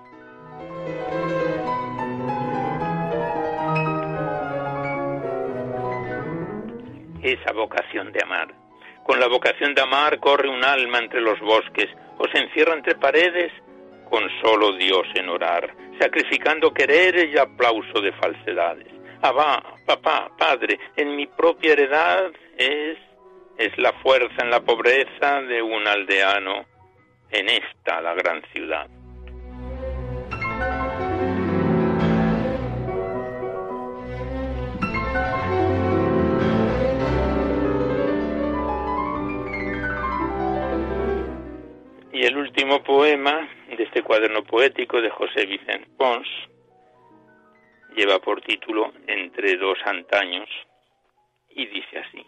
Esa 7.22 7.52
vocación 7.52 8.12
de 8.12 8.20
amar. 8.22 8.48
Con 9.04 9.20
la 9.20 9.28
vocación 9.28 9.74
de 9.74 9.82
amar 9.82 10.18
corre 10.20 10.48
un 10.48 10.64
alma 10.64 10.98
entre 10.98 11.20
los 11.20 11.38
bosques 11.40 11.88
o 12.16 12.26
se 12.32 12.38
encierra 12.38 12.72
entre 12.72 12.94
paredes 12.94 13.52
con 14.08 14.24
solo 14.42 14.72
Dios 14.72 15.06
en 15.16 15.28
orar, 15.28 15.70
sacrificando 16.00 16.72
quereres 16.72 17.28
y 17.30 17.36
aplauso 17.36 18.00
de 18.00 18.12
falsedades. 18.12 18.86
Abba, 19.20 19.62
papá, 19.84 20.30
padre, 20.38 20.78
en 20.96 21.14
mi 21.14 21.26
propia 21.26 21.72
heredad 21.72 22.30
es 22.56 22.96
es 23.58 23.76
la 23.76 23.92
fuerza 23.94 24.42
en 24.42 24.50
la 24.50 24.60
pobreza 24.60 25.42
de 25.42 25.60
un 25.60 25.86
aldeano 25.86 26.64
en 27.30 27.48
esta 27.48 28.00
la 28.00 28.14
gran 28.14 28.40
ciudad. 28.52 28.88
Y 42.12 42.24
el 42.24 42.36
último 42.36 42.82
poema 42.84 43.48
de 43.76 43.82
este 43.82 44.02
cuaderno 44.02 44.44
poético 44.44 45.00
de 45.00 45.10
José 45.10 45.46
Vicente 45.46 45.88
Pons 45.96 46.28
lleva 47.96 48.20
por 48.20 48.40
título 48.40 48.92
Entre 49.08 49.56
dos 49.56 49.78
antaños 49.84 50.48
y 51.50 51.66
dice 51.66 51.98
así 51.98 52.24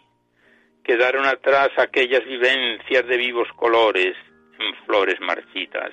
quedaron 0.83 1.25
atrás 1.25 1.69
aquellas 1.77 2.23
vivencias 2.25 3.05
de 3.07 3.17
vivos 3.17 3.47
colores 3.55 4.15
en 4.59 4.75
flores 4.85 5.19
marchitas. 5.21 5.91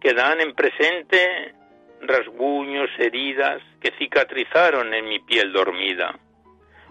que 0.00 0.12
dan 0.12 0.40
en 0.40 0.54
presente 0.54 1.54
rasguños, 2.02 2.90
heridas 2.98 3.62
que 3.80 3.90
cicatrizaron 3.98 4.92
en 4.92 5.08
mi 5.08 5.18
piel 5.20 5.52
dormida. 5.52 6.16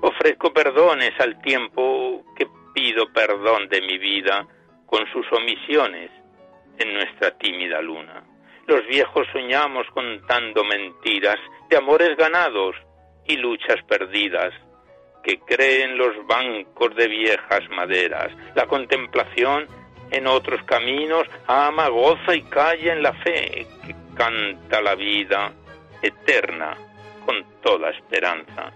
Ofrezco 0.02 0.52
perdones 0.52 1.18
al 1.20 1.40
tiempo 1.42 2.26
que 2.36 2.48
pido 2.74 3.14
perdón 3.14 3.70
de 3.70 3.82
mi 3.82 3.98
vida 4.00 4.46
con 4.86 5.06
sus 5.14 5.32
omisiones 5.32 6.12
en 6.80 6.94
nuestra 6.94 7.38
tímida 7.38 7.82
luna. 7.82 8.24
Los 8.68 8.86
viejos 8.88 9.28
soñamos 9.32 9.88
contando 9.92 10.64
mentiras 10.64 11.38
de 11.70 11.78
amores 11.78 12.18
ganados 12.18 12.76
y 13.28 13.38
luchas 13.38 13.82
perdidas 13.88 14.52
que 15.26 15.40
creen 15.40 15.98
los 15.98 16.16
bancos 16.28 16.96
de 16.96 17.08
viejas 17.08 17.68
maderas. 17.72 18.32
La 18.54 18.68
contemplación 18.68 19.66
en 20.12 20.28
otros 20.28 20.62
caminos 20.64 21.28
ama, 21.48 21.88
goza 21.88 22.36
y 22.36 22.44
calla 22.44 22.94
en 22.94 23.02
la 23.02 23.14
fe 23.14 23.66
que 23.86 23.96
canta 24.16 24.82
la 24.82 24.94
vida 24.94 25.52
eterna 26.04 26.78
con 27.26 27.44
toda 27.64 27.90
esperanza. 27.90 28.72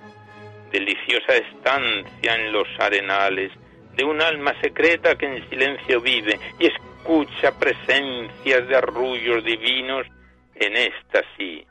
Deliciosa 0.71 1.35
estancia 1.35 2.35
en 2.35 2.51
los 2.51 2.67
arenales 2.79 3.51
de 3.95 4.03
un 4.03 4.19
alma 4.19 4.59
secreta 4.59 5.15
que 5.15 5.27
en 5.27 5.49
silencio 5.49 6.01
vive 6.01 6.39
y 6.57 6.65
escucha 6.65 7.57
presencias 7.59 8.67
de 8.67 8.75
arrullos 8.75 9.43
divinos 9.43 10.07
en 10.55 10.75
esta 10.75 11.21
sí, 11.37 11.63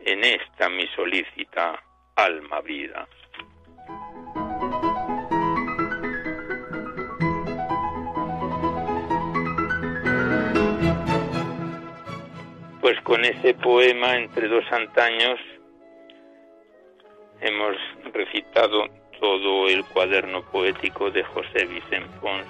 en 0.00 0.24
esta 0.24 0.68
mi 0.68 0.86
solícita 0.88 1.82
alma 2.16 2.60
vida. 2.60 3.08
Pues 12.86 13.00
con 13.00 13.24
ese 13.24 13.52
poema 13.54 14.14
entre 14.14 14.46
dos 14.46 14.64
antaños 14.70 15.40
hemos 17.40 17.76
recitado 18.12 18.86
todo 19.18 19.68
el 19.68 19.84
cuaderno 19.86 20.42
poético 20.52 21.10
de 21.10 21.24
José 21.24 21.66
Vicente 21.66 22.16
Pons 22.20 22.46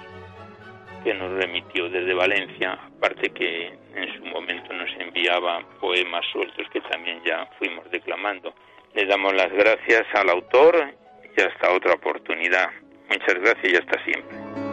que 1.03 1.15
nos 1.15 1.31
remitió 1.31 1.89
desde 1.89 2.13
Valencia, 2.13 2.73
aparte 2.73 3.31
que 3.31 3.73
en 3.95 4.15
su 4.15 4.25
momento 4.25 4.73
nos 4.73 4.91
enviaba 4.99 5.67
poemas 5.81 6.23
sueltos 6.31 6.69
que 6.71 6.81
también 6.81 7.19
ya 7.25 7.49
fuimos 7.57 7.89
declamando. 7.89 8.53
Le 8.93 9.07
damos 9.07 9.33
las 9.33 9.51
gracias 9.51 10.05
al 10.13 10.29
autor 10.29 10.93
y 11.35 11.41
hasta 11.41 11.73
otra 11.73 11.93
oportunidad. 11.93 12.69
Muchas 13.09 13.39
gracias 13.41 13.73
y 13.73 13.75
hasta 13.75 14.03
siempre. 14.03 14.66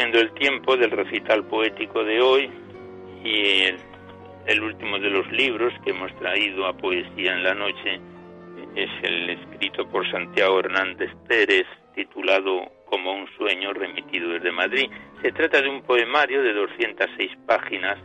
El 0.00 0.32
tiempo 0.34 0.76
del 0.76 0.92
recital 0.92 1.44
poético 1.48 2.04
de 2.04 2.20
hoy 2.20 2.48
y 3.24 3.62
el, 3.62 3.78
el, 4.46 4.62
último 4.62 4.96
de 5.00 5.10
los 5.10 5.28
libros 5.32 5.74
que 5.82 5.90
hemos 5.90 6.14
traído 6.20 6.66
a 6.68 6.72
Poesía 6.72 7.32
en 7.32 7.42
la 7.42 7.52
Noche 7.52 8.00
es 8.76 8.88
el 9.02 9.30
escrito 9.30 9.88
por 9.88 10.08
Santiago 10.08 10.60
Hernández 10.60 11.10
Pérez 11.26 11.66
titulado 11.96 12.70
Como 12.86 13.12
un 13.12 13.26
sueño 13.36 13.72
remitido 13.72 14.28
desde 14.28 14.52
Madrid. 14.52 14.88
Se 15.20 15.32
trata 15.32 15.60
de 15.60 15.68
un 15.68 15.82
poemario 15.82 16.44
de 16.44 16.52
206 16.52 17.32
páginas 17.44 17.98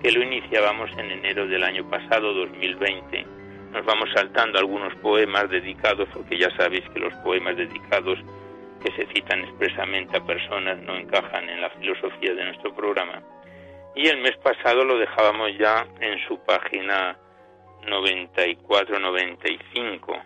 que 0.00 0.12
lo 0.12 0.22
iniciábamos 0.22 0.88
en 0.96 1.10
enero 1.10 1.48
del 1.48 1.64
año 1.64 1.90
pasado, 1.90 2.32
2020. 2.32 3.26
Nos 3.72 3.84
vamos 3.84 4.08
saltando 4.14 4.60
algunos 4.60 4.94
poemas 5.02 5.50
dedicados, 5.50 6.08
porque 6.14 6.38
ya 6.38 6.56
sabéis 6.56 6.88
que 6.90 7.00
los 7.00 7.12
poemas 7.24 7.56
dedicados 7.56 8.20
que 8.84 8.92
se 8.92 9.06
citan 9.14 9.40
expresamente 9.40 10.18
a 10.18 10.24
personas 10.24 10.78
no 10.82 10.94
encajan 10.94 11.48
en 11.48 11.62
la 11.62 11.70
filosofía 11.70 12.34
de 12.34 12.44
nuestro 12.44 12.74
programa. 12.74 13.22
Y 13.94 14.08
el 14.08 14.18
mes 14.18 14.36
pasado 14.42 14.84
lo 14.84 14.98
dejábamos 14.98 15.56
ya 15.58 15.86
en 16.00 16.18
su 16.28 16.38
página 16.44 17.16
94-95 17.86 20.22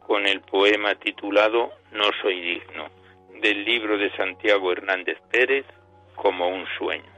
con 0.00 0.26
el 0.26 0.42
poema 0.42 0.94
titulado 0.96 1.72
No 1.92 2.10
soy 2.20 2.42
digno, 2.42 2.90
del 3.40 3.64
libro 3.64 3.96
de 3.96 4.14
Santiago 4.16 4.70
Hernández 4.72 5.16
Pérez, 5.30 5.64
como 6.14 6.48
un 6.48 6.66
sueño. 6.76 7.10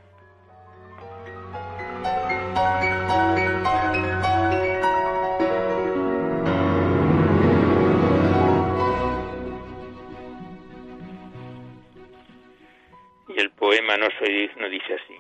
Poema 13.65 13.97
No 13.97 14.09
soy 14.19 14.29
digno 14.29 14.69
dice 14.69 14.93
así. 14.93 15.17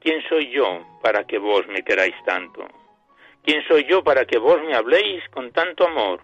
¿Quién 0.00 0.22
soy 0.28 0.48
yo 0.52 0.86
para 1.02 1.24
que 1.24 1.38
vos 1.38 1.66
me 1.66 1.82
queráis 1.82 2.14
tanto? 2.24 2.68
¿Quién 3.42 3.66
soy 3.66 3.84
yo 3.88 4.04
para 4.04 4.24
que 4.26 4.38
vos 4.38 4.62
me 4.62 4.76
habléis 4.76 5.28
con 5.30 5.50
tanto 5.50 5.88
amor? 5.88 6.20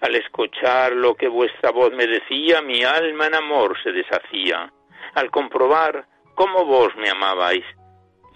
Al 0.00 0.16
escuchar 0.16 0.94
lo 0.94 1.14
que 1.14 1.28
vuestra 1.28 1.70
voz 1.70 1.92
me 1.92 2.08
decía, 2.08 2.60
mi 2.60 2.82
alma 2.82 3.28
en 3.28 3.36
amor 3.36 3.80
se 3.84 3.92
deshacía. 3.92 4.72
Al 5.14 5.30
comprobar 5.30 6.06
cómo 6.34 6.64
vos 6.64 6.88
me 6.96 7.08
amabais, 7.08 7.64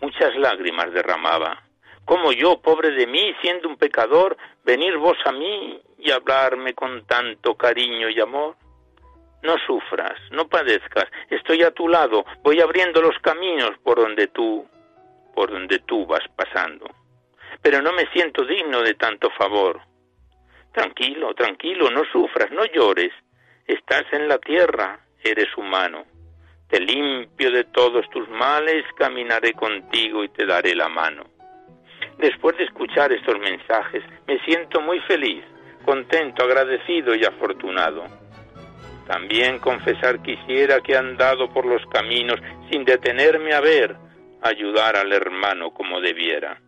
muchas 0.00 0.36
lágrimas 0.36 0.92
derramaba. 0.92 1.60
Como 2.04 2.30
yo, 2.30 2.62
pobre 2.62 2.92
de 2.92 3.08
mí, 3.08 3.34
siendo 3.40 3.68
un 3.68 3.76
pecador, 3.76 4.36
venir 4.62 4.96
vos 4.98 5.18
a 5.24 5.32
mí 5.32 5.80
y 5.98 6.12
hablarme 6.12 6.72
con 6.74 7.04
tanto 7.06 7.56
cariño 7.56 8.10
y 8.10 8.20
amor. 8.20 8.54
No 9.44 9.56
sufras, 9.66 10.18
no 10.32 10.48
padezcas, 10.48 11.04
estoy 11.30 11.62
a 11.62 11.70
tu 11.70 11.88
lado, 11.88 12.24
voy 12.42 12.60
abriendo 12.60 13.00
los 13.00 13.16
caminos 13.20 13.72
por 13.84 13.98
donde 13.98 14.26
tú, 14.28 14.66
por 15.34 15.50
donde 15.52 15.78
tú 15.80 16.06
vas 16.06 16.26
pasando 16.34 16.86
pero 17.64 17.80
no 17.80 17.94
me 17.94 18.06
siento 18.12 18.44
digno 18.44 18.82
de 18.82 18.92
tanto 18.92 19.30
favor. 19.30 19.80
Tranquilo, 20.72 21.34
tranquilo, 21.34 21.90
no 21.90 22.04
sufras, 22.12 22.50
no 22.50 22.66
llores. 22.66 23.10
Estás 23.66 24.04
en 24.12 24.28
la 24.28 24.36
tierra, 24.36 25.00
eres 25.22 25.48
humano. 25.56 26.04
Te 26.68 26.78
limpio 26.78 27.50
de 27.50 27.64
todos 27.64 28.08
tus 28.10 28.28
males, 28.28 28.84
caminaré 28.98 29.54
contigo 29.54 30.22
y 30.22 30.28
te 30.28 30.44
daré 30.44 30.74
la 30.74 30.90
mano. 30.90 31.24
Después 32.18 32.54
de 32.58 32.64
escuchar 32.64 33.10
estos 33.12 33.38
mensajes, 33.38 34.04
me 34.26 34.38
siento 34.40 34.82
muy 34.82 35.00
feliz, 35.00 35.42
contento, 35.86 36.44
agradecido 36.44 37.14
y 37.14 37.24
afortunado. 37.24 38.04
También 39.06 39.58
confesar 39.58 40.22
quisiera 40.22 40.80
que 40.80 40.92
he 40.92 40.96
andado 40.96 41.52
por 41.52 41.66
los 41.66 41.84
caminos 41.86 42.40
sin 42.70 42.84
detenerme 42.84 43.52
a 43.52 43.60
ver, 43.60 43.96
ayudar 44.42 44.96
al 44.96 45.12
hermano 45.12 45.72
como 45.72 46.00
debiera. 46.00 46.60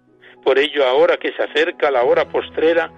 Por 0.44 0.58
ello, 0.58 0.86
ahora 0.86 1.16
que 1.16 1.32
se 1.32 1.42
acerca 1.42 1.90
la 1.90 2.04
hora 2.04 2.28
postrera, 2.28 2.90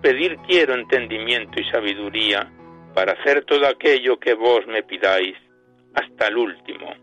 pedir 0.00 0.36
quiero 0.46 0.74
entendimiento 0.74 1.60
y 1.60 1.64
sabiduría 1.70 2.50
para 2.94 3.12
hacer 3.12 3.44
todo 3.44 3.66
aquello 3.66 4.18
que 4.18 4.34
vos 4.34 4.66
me 4.66 4.82
pidáis 4.82 5.36
hasta 5.94 6.28
el 6.28 6.36
último, 6.36 6.94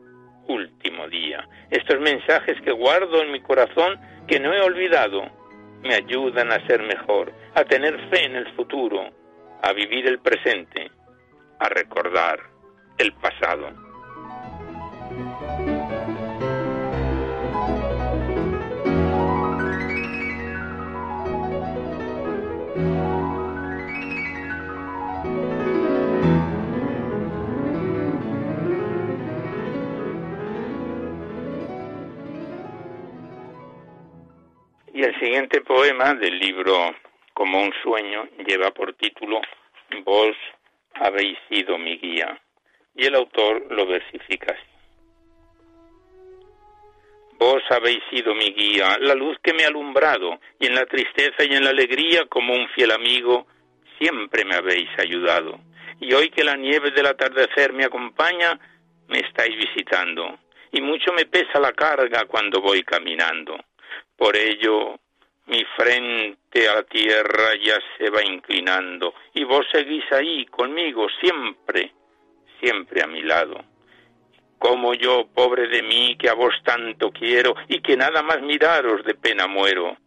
último 0.47 1.07
día. 1.07 1.47
Estos 1.69 1.99
mensajes 1.99 2.59
que 2.61 2.71
guardo 2.71 3.21
en 3.21 3.31
mi 3.31 3.41
corazón, 3.41 3.99
que 4.27 4.39
no 4.39 4.53
he 4.53 4.61
olvidado, 4.61 5.23
me 5.83 5.95
ayudan 5.95 6.51
a 6.51 6.65
ser 6.67 6.81
mejor, 6.83 7.33
a 7.55 7.63
tener 7.63 7.97
fe 8.09 8.25
en 8.25 8.35
el 8.35 8.51
futuro, 8.55 9.09
a 9.61 9.73
vivir 9.73 10.07
el 10.07 10.19
presente, 10.19 10.91
a 11.61 11.69
recordar 11.69 12.39
el 12.97 13.13
pasado. 13.13 13.69
Y 34.93 35.03
el 35.03 35.19
siguiente 35.19 35.61
poema 35.61 36.15
del 36.15 36.39
libro 36.39 36.95
Como 37.33 37.61
un 37.61 37.71
sueño 37.83 38.27
lleva 38.45 38.71
por 38.71 38.93
título 38.93 39.41
Vos 40.03 40.35
habéis 40.95 41.37
sido 41.49 41.77
mi 41.77 41.97
guía. 41.97 42.39
Y 42.95 43.05
el 43.05 43.15
autor 43.15 43.71
lo 43.71 43.85
versifica 43.85 44.53
así. 44.53 44.71
Vos 47.37 47.63
habéis 47.71 48.03
sido 48.11 48.35
mi 48.35 48.53
guía, 48.53 48.97
la 48.99 49.15
luz 49.15 49.35
que 49.41 49.53
me 49.53 49.63
ha 49.63 49.67
alumbrado, 49.67 50.39
y 50.59 50.67
en 50.67 50.75
la 50.75 50.85
tristeza 50.85 51.43
y 51.43 51.55
en 51.55 51.63
la 51.63 51.71
alegría, 51.71 52.25
como 52.27 52.53
un 52.53 52.67
fiel 52.69 52.91
amigo, 52.91 53.47
siempre 53.97 54.45
me 54.45 54.55
habéis 54.55 54.89
ayudado. 54.99 55.59
Y 55.99 56.13
hoy 56.13 56.29
que 56.29 56.43
la 56.43 56.55
nieve 56.55 56.91
del 56.91 57.07
atardecer 57.07 57.73
me 57.73 57.85
acompaña, 57.85 58.59
me 59.07 59.19
estáis 59.19 59.55
visitando, 59.55 60.37
y 60.71 60.81
mucho 60.81 61.13
me 61.13 61.25
pesa 61.25 61.59
la 61.59 61.73
carga 61.73 62.25
cuando 62.25 62.61
voy 62.61 62.83
caminando. 62.83 63.57
Por 64.15 64.37
ello, 64.37 64.99
Mi 65.51 65.65
frente 65.75 66.69
a 66.69 66.75
la 66.75 66.83
tierra 66.83 67.49
ya 67.61 67.77
se 67.97 68.09
va 68.09 68.23
inclinando 68.23 69.13
y 69.33 69.43
vos 69.43 69.65
seguís 69.69 70.09
ahí 70.13 70.45
conmigo 70.45 71.07
siempre, 71.19 71.91
siempre 72.61 73.03
a 73.03 73.07
mi 73.07 73.21
lado. 73.21 73.61
Como 74.57 74.93
yo, 74.93 75.27
pobre 75.35 75.67
de 75.67 75.83
mí, 75.83 76.15
que 76.17 76.29
a 76.29 76.35
vos 76.35 76.53
tanto 76.63 77.11
quiero 77.11 77.53
y 77.67 77.81
que 77.81 77.97
nada 77.97 78.23
más 78.23 78.41
miraros 78.41 79.03
de 79.03 79.13
pena 79.13 79.45
muero. 79.45 79.97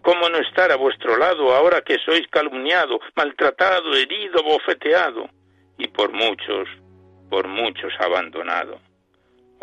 ¿Cómo 0.00 0.26
no 0.30 0.38
estar 0.38 0.72
a 0.72 0.76
vuestro 0.76 1.18
lado 1.18 1.54
ahora 1.54 1.82
que 1.82 1.98
sois 1.98 2.26
calumniado, 2.28 2.98
maltratado, 3.14 3.94
herido, 3.94 4.42
bofeteado 4.42 5.28
y 5.76 5.86
por 5.88 6.12
muchos, 6.12 6.66
por 7.28 7.46
muchos 7.46 7.92
abandonado? 7.98 8.80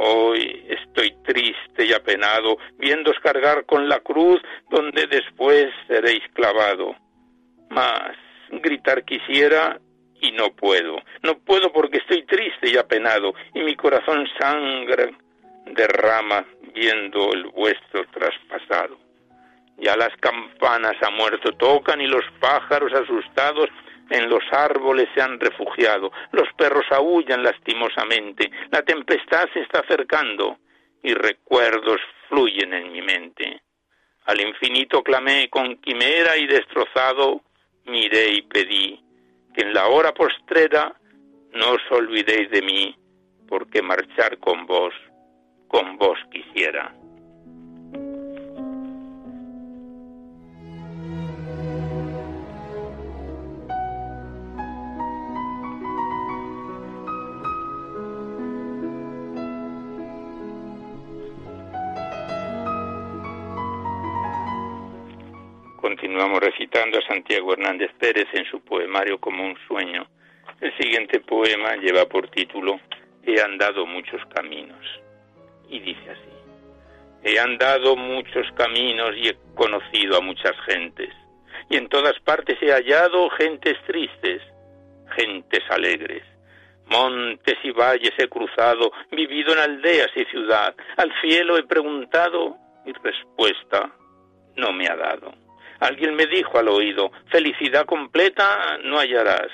Hoy 0.03 0.65
estoy 0.67 1.13
triste 1.21 1.85
y 1.85 1.93
apenado, 1.93 2.57
viéndos 2.79 3.15
cargar 3.19 3.67
con 3.67 3.87
la 3.87 3.99
cruz 3.99 4.41
donde 4.71 5.05
después 5.05 5.67
seréis 5.87 6.23
clavado. 6.33 6.95
Mas 7.69 8.17
gritar 8.49 9.05
quisiera 9.05 9.79
y 10.19 10.31
no 10.31 10.55
puedo. 10.55 10.95
No 11.21 11.37
puedo 11.37 11.71
porque 11.71 11.99
estoy 11.99 12.23
triste 12.23 12.71
y 12.71 12.77
apenado 12.77 13.35
y 13.53 13.61
mi 13.61 13.75
corazón 13.75 14.27
sangra, 14.39 15.07
derrama 15.67 16.47
viendo 16.73 17.33
el 17.33 17.43
vuestro 17.49 18.03
traspasado. 18.07 18.97
Ya 19.77 19.95
las 19.95 20.17
campanas 20.17 20.95
a 21.03 21.11
muerto 21.11 21.51
tocan 21.51 22.01
y 22.01 22.07
los 22.07 22.25
pájaros 22.39 22.91
asustados 22.91 23.69
en 24.11 24.29
los 24.29 24.43
árboles 24.51 25.07
se 25.15 25.21
han 25.21 25.39
refugiado, 25.39 26.11
los 26.31 26.47
perros 26.57 26.85
aullan 26.91 27.43
lastimosamente, 27.43 28.51
la 28.69 28.81
tempestad 28.83 29.49
se 29.53 29.61
está 29.61 29.79
acercando 29.79 30.57
y 31.01 31.13
recuerdos 31.13 31.99
fluyen 32.27 32.73
en 32.73 32.91
mi 32.91 33.01
mente. 33.01 33.61
Al 34.25 34.39
infinito 34.39 35.01
clamé 35.01 35.49
con 35.49 35.77
quimera 35.77 36.37
y 36.37 36.45
destrozado, 36.45 37.41
miré 37.85 38.33
y 38.33 38.41
pedí 38.43 39.01
que 39.53 39.61
en 39.61 39.73
la 39.73 39.87
hora 39.87 40.13
postrera 40.13 40.93
no 41.53 41.71
os 41.71 41.81
olvidéis 41.91 42.49
de 42.51 42.61
mí, 42.61 42.95
porque 43.47 43.81
marchar 43.81 44.37
con 44.37 44.65
vos, 44.65 44.93
En 68.13 68.45
su 68.51 68.59
poemario 68.59 69.21
como 69.21 69.45
un 69.45 69.57
sueño. 69.67 70.05
El 70.59 70.75
siguiente 70.77 71.21
poema 71.21 71.77
lleva 71.77 72.05
por 72.05 72.27
título 72.29 72.77
He 73.23 73.39
andado 73.41 73.85
muchos 73.85 74.21
caminos. 74.35 74.85
Y 75.69 75.79
dice 75.79 76.09
así. 76.09 76.29
He 77.23 77.39
andado 77.39 77.95
muchos 77.95 78.51
caminos 78.57 79.15
y 79.15 79.29
he 79.29 79.37
conocido 79.55 80.17
a 80.17 80.21
muchas 80.21 80.53
gentes. 80.65 81.09
Y 81.69 81.77
en 81.77 81.87
todas 81.87 82.19
partes 82.19 82.57
he 82.61 82.73
hallado 82.73 83.29
gentes 83.29 83.77
tristes, 83.87 84.41
gentes 85.15 85.61
alegres. 85.69 86.23
Montes 86.87 87.59
y 87.63 87.71
valles 87.71 88.11
he 88.17 88.27
cruzado, 88.27 88.91
vivido 89.09 89.53
en 89.53 89.59
aldeas 89.59 90.09
y 90.17 90.25
ciudad. 90.25 90.75
Al 90.97 91.13
cielo 91.21 91.57
he 91.57 91.63
preguntado 91.63 92.57
y 92.85 92.91
respuesta 92.91 93.89
no 94.57 94.73
me 94.73 94.89
ha 94.89 94.97
dado. 94.97 95.40
Alguien 95.81 96.13
me 96.15 96.27
dijo 96.27 96.59
al 96.59 96.67
oído, 96.67 97.11
felicidad 97.31 97.87
completa 97.87 98.77
no 98.83 98.99
hallarás. 98.99 99.47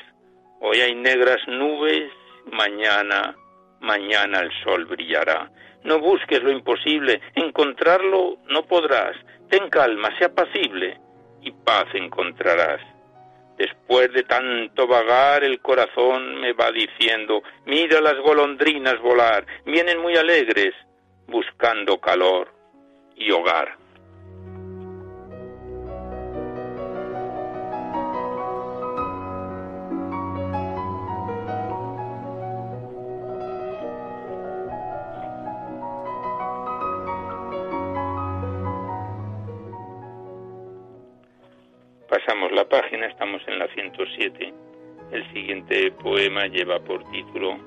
Hoy 0.59 0.81
hay 0.81 0.93
negras 0.93 1.37
nubes, 1.47 2.11
mañana, 2.51 3.33
mañana 3.79 4.41
el 4.41 4.51
sol 4.61 4.85
brillará. 4.87 5.49
No 5.85 5.99
busques 5.99 6.43
lo 6.43 6.51
imposible, 6.51 7.21
encontrarlo 7.33 8.39
no 8.49 8.63
podrás. 8.63 9.15
Ten 9.49 9.69
calma, 9.69 10.09
sea 10.17 10.27
apacible 10.27 10.99
y 11.43 11.51
paz 11.51 11.85
encontrarás. 11.93 12.81
Después 13.57 14.11
de 14.11 14.23
tanto 14.23 14.85
vagar, 14.85 15.45
el 15.45 15.61
corazón 15.61 16.41
me 16.41 16.51
va 16.51 16.73
diciendo, 16.73 17.41
mira 17.65 18.01
las 18.01 18.17
golondrinas 18.17 18.99
volar, 18.99 19.45
vienen 19.65 19.99
muy 19.99 20.17
alegres, 20.17 20.73
buscando 21.25 22.01
calor 22.01 22.53
y 23.15 23.31
hogar. 23.31 23.76
Pasamos 42.27 42.51
la 42.51 42.67
página, 42.67 43.05
estamos 43.05 43.41
en 43.47 43.57
la 43.57 43.69
107. 43.69 44.53
El 45.13 45.31
siguiente 45.31 45.91
poema 45.91 46.45
lleva 46.47 46.77
por 46.77 47.09
título 47.09 47.57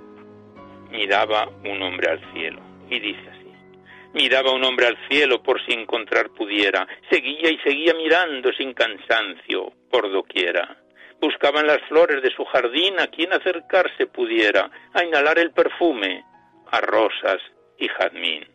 Miraba 0.91 1.49
un 1.65 1.81
hombre 1.81 2.11
al 2.11 2.33
cielo 2.35 2.61
y 2.91 3.01
dice 3.01 3.27
así. 3.31 3.51
Miraba 4.13 4.53
un 4.53 4.63
hombre 4.63 4.89
al 4.89 4.99
cielo 5.09 5.43
por 5.43 5.65
si 5.65 5.73
encontrar 5.73 6.29
pudiera, 6.33 6.87
seguía 7.09 7.51
y 7.51 7.57
seguía 7.61 7.95
mirando 7.95 8.53
sin 8.53 8.75
cansancio 8.75 9.73
por 9.91 10.13
doquiera. 10.13 10.77
Buscaba 11.23 11.61
en 11.61 11.67
las 11.67 11.81
flores 11.89 12.23
de 12.23 12.31
su 12.31 12.45
jardín 12.45 13.01
a 13.01 13.07
quien 13.07 13.33
acercarse 13.33 14.09
pudiera, 14.09 14.71
a 14.93 15.03
inhalar 15.03 15.39
el 15.39 15.53
perfume, 15.53 16.23
a 16.71 16.83
rosas 16.83 17.41
y 17.79 17.89
jazmín. 17.89 18.47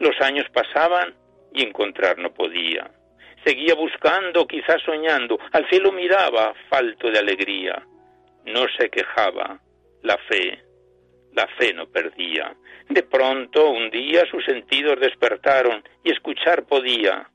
Los 0.00 0.20
años 0.20 0.46
pasaban 0.52 1.14
y 1.52 1.62
encontrar 1.62 2.18
no 2.18 2.34
podía 2.34 2.90
Seguía 3.44 3.74
buscando, 3.74 4.46
quizás 4.46 4.80
soñando. 4.82 5.38
Al 5.52 5.68
cielo 5.68 5.92
miraba, 5.92 6.54
falto 6.68 7.10
de 7.10 7.18
alegría. 7.18 7.82
No 8.46 8.66
se 8.78 8.88
quejaba. 8.88 9.60
La 10.02 10.16
fe, 10.28 10.62
la 11.32 11.46
fe 11.58 11.72
no 11.74 11.86
perdía. 11.86 12.54
De 12.88 13.02
pronto, 13.02 13.70
un 13.70 13.90
día, 13.90 14.24
sus 14.30 14.44
sentidos 14.44 14.98
despertaron 15.00 15.82
y 16.02 16.12
escuchar 16.12 16.64
podía. 16.64 17.28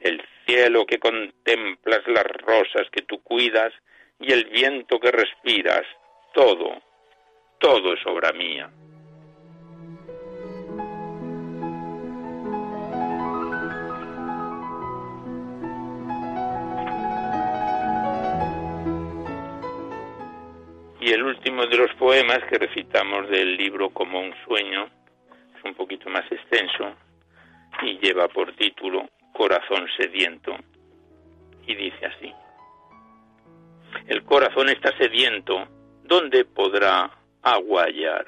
El 0.00 0.22
cielo 0.46 0.86
que 0.86 0.98
contemplas, 0.98 2.00
las 2.06 2.24
rosas 2.24 2.88
que 2.90 3.02
tú 3.02 3.22
cuidas 3.22 3.72
y 4.20 4.32
el 4.32 4.46
viento 4.46 4.98
que 4.98 5.10
respiras, 5.10 5.84
todo, 6.34 6.82
todo 7.58 7.94
es 7.94 8.06
obra 8.06 8.32
mía. 8.32 8.70
Y 21.08 21.12
el 21.12 21.22
último 21.22 21.64
de 21.64 21.78
los 21.78 21.90
poemas 21.94 22.40
que 22.50 22.58
recitamos 22.58 23.30
del 23.30 23.56
libro 23.56 23.88
Como 23.88 24.20
un 24.20 24.34
sueño 24.44 24.90
es 25.56 25.64
un 25.64 25.72
poquito 25.72 26.10
más 26.10 26.30
extenso 26.30 26.96
y 27.80 27.98
lleva 27.98 28.28
por 28.28 28.52
título 28.52 29.08
Corazón 29.32 29.86
sediento. 29.96 30.54
Y 31.66 31.74
dice 31.76 32.04
así. 32.04 32.30
El 34.06 34.22
corazón 34.24 34.68
está 34.68 34.94
sediento, 34.98 35.66
¿dónde 36.02 36.44
podrá 36.44 37.10
agua 37.40 37.84
hallar? 37.84 38.26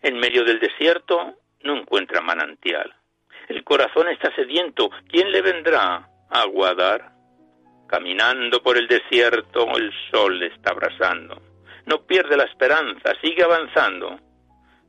En 0.00 0.16
medio 0.16 0.44
del 0.44 0.60
desierto 0.60 1.34
no 1.64 1.78
encuentra 1.78 2.20
manantial. 2.20 2.94
El 3.48 3.64
corazón 3.64 4.08
está 4.08 4.32
sediento, 4.36 4.88
¿quién 5.08 5.32
le 5.32 5.42
vendrá 5.42 6.08
a 6.30 6.74
dar? 6.76 7.10
Caminando 7.88 8.62
por 8.62 8.78
el 8.78 8.86
desierto 8.86 9.66
el 9.76 9.92
sol 10.12 10.38
le 10.38 10.46
está 10.46 10.70
abrasando 10.70 11.49
no 11.86 12.02
pierde 12.02 12.36
la 12.36 12.44
esperanza, 12.44 13.12
sigue 13.20 13.42
avanzando. 13.42 14.18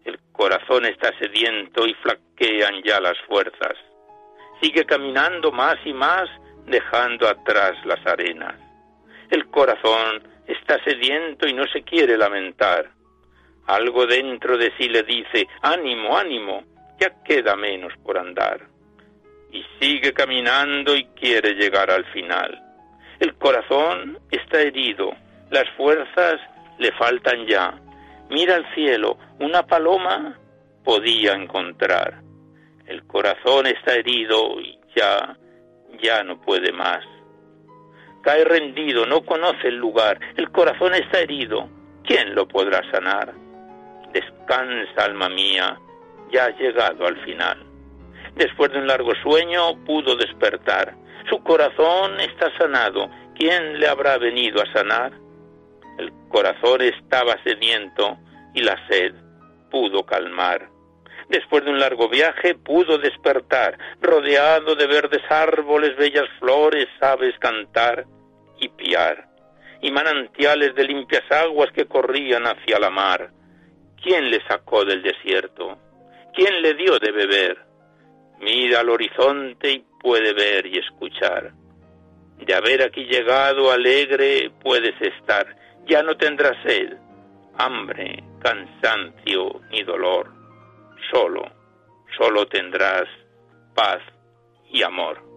El 0.04 0.20
corazón 0.32 0.86
está 0.86 1.18
sediento 1.20 1.86
y 1.86 1.94
flaquean 1.96 2.82
ya 2.84 3.00
las 3.00 3.18
fuerzas. 3.28 3.78
Sigue 4.62 4.86
caminando 4.86 5.52
más 5.52 5.76
y 5.86 5.94
más, 5.94 6.30
dejando 6.66 7.28
atrás 7.28 7.74
las 7.86 8.06
arenas. 8.06 8.56
El 9.30 9.48
corazón 9.48 10.28
está 10.48 10.84
sediento 10.84 11.48
y 11.48 11.54
no 11.54 11.66
se 11.68 11.84
quiere 11.84 12.18
lamentar. 12.18 12.90
Algo 13.68 14.06
dentro 14.06 14.58
de 14.58 14.74
sí 14.78 14.90
le 14.90 15.04
dice, 15.04 15.48
ánimo, 15.62 16.18
ánimo, 16.18 16.64
ya 17.00 17.12
queda 17.24 17.56
menos 17.56 17.94
por 18.04 18.18
andar. 18.18 18.62
Y 19.52 19.64
sigue 19.80 20.14
caminando 20.14 20.96
y 20.96 21.06
quiere 21.16 21.54
llegar 21.54 21.90
al 21.90 22.06
final. 22.06 22.62
El 23.20 23.36
corazón 23.36 24.20
está 24.32 24.62
herido, 24.62 25.14
las 25.52 25.70
fuerzas 25.78 26.40
le 26.82 26.92
faltan 26.94 27.46
ya. 27.46 27.80
Mira 28.30 28.56
al 28.56 28.74
cielo, 28.74 29.18
una 29.40 29.64
paloma 29.68 30.38
podía 30.84 31.34
encontrar. 31.34 32.22
El 32.88 33.06
corazón 33.06 33.68
está 33.68 33.94
herido 33.94 34.60
y 34.60 34.80
ya, 34.96 35.38
ya 36.02 36.24
no 36.24 36.42
puede 36.42 36.72
más. 36.72 37.06
cae 38.24 38.44
rendido, 38.44 39.06
no 39.06 39.22
conoce 39.22 39.68
el 39.68 39.78
lugar, 39.78 40.20
el 40.36 40.52
corazón 40.52 40.94
está 40.94 41.20
herido, 41.20 41.70
¿quién 42.04 42.36
lo 42.36 42.48
podrá 42.48 42.82
sanar? 42.92 43.34
Descansa, 44.14 45.06
alma 45.06 45.30
mía, 45.30 45.80
ya 46.32 46.46
ha 46.46 46.58
llegado 46.58 47.06
al 47.08 47.18
final. 47.24 47.64
Después 48.36 48.72
de 48.72 48.80
un 48.80 48.88
largo 48.88 49.14
sueño 49.24 49.76
pudo 49.86 50.16
despertar. 50.16 50.96
Su 51.30 51.44
corazón 51.44 52.20
está 52.20 52.56
sanado. 52.58 53.10
¿Quién 53.36 53.80
le 53.80 53.88
habrá 53.88 54.18
venido 54.18 54.62
a 54.62 54.72
sanar? 54.74 55.21
El 55.98 56.12
corazón 56.30 56.82
estaba 56.82 57.42
sediento 57.44 58.18
y 58.54 58.62
la 58.62 58.76
sed 58.88 59.14
pudo 59.72 60.06
calmar. 60.06 60.70
Después 61.30 61.64
de 61.64 61.72
un 61.72 61.80
largo 61.80 62.10
viaje 62.10 62.56
pudo 62.56 62.98
despertar, 62.98 63.78
rodeado 64.02 64.76
de 64.76 64.86
verdes 64.86 65.24
árboles, 65.30 65.96
bellas 65.96 66.28
flores, 66.40 66.88
aves 67.00 67.34
cantar 67.40 68.06
y 68.60 68.68
piar, 68.68 69.30
y 69.82 69.92
manantiales 69.92 70.76
de 70.76 70.84
limpias 70.84 71.24
aguas 71.32 71.72
que 71.72 71.86
corrían 71.86 72.44
hacia 72.46 72.80
la 72.80 72.90
mar. 72.90 73.32
¿Quién 74.04 74.30
le 74.30 74.46
sacó 74.48 74.84
del 74.84 75.02
desierto? 75.02 75.78
¿Quién 76.34 76.62
le 76.62 76.74
dio 76.74 77.00
de 77.00 77.12
beber? 77.12 77.58
Mira 78.40 78.82
al 78.82 78.90
horizonte 78.90 79.72
y 79.72 79.86
puede 80.02 80.34
ver 80.34 80.66
y 80.66 80.80
escuchar. 80.80 81.54
De 82.40 82.54
haber 82.54 82.82
aquí 82.82 83.06
llegado 83.06 83.72
alegre 83.72 84.52
puedes 84.62 85.00
estar, 85.00 85.56
ya 85.88 86.04
no 86.04 86.16
tendrás 86.18 86.58
sed, 86.64 86.98
hambre, 87.58 88.24
cansancio 88.40 89.62
ni 89.72 89.84
dolor. 89.84 90.32
Solo, 91.12 91.44
solo 92.18 92.46
tendrás 92.48 93.08
paz 93.74 94.02
y 94.70 94.84
amor. 94.84 95.31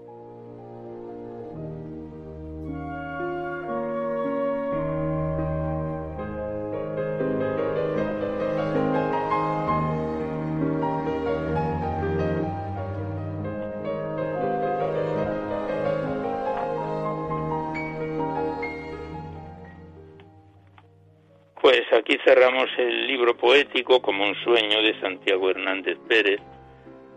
Pues 21.77 21.93
aquí 21.93 22.17
cerramos 22.25 22.71
el 22.79 23.05
libro 23.09 23.37
poético 23.37 24.01
como 24.01 24.23
un 24.23 24.37
sueño 24.45 24.81
de 24.81 24.95
Santiago 25.01 25.51
Hernández 25.51 25.99
Pérez, 26.09 26.41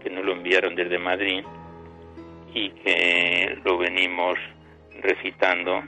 que 0.01 0.09
nos 0.09 0.25
lo 0.25 0.31
enviaron 0.31 0.73
desde 0.73 0.97
Madrid 0.97 1.43
y 2.55 2.71
que 2.71 3.55
lo 3.63 3.77
venimos 3.77 4.39
recitando, 4.99 5.83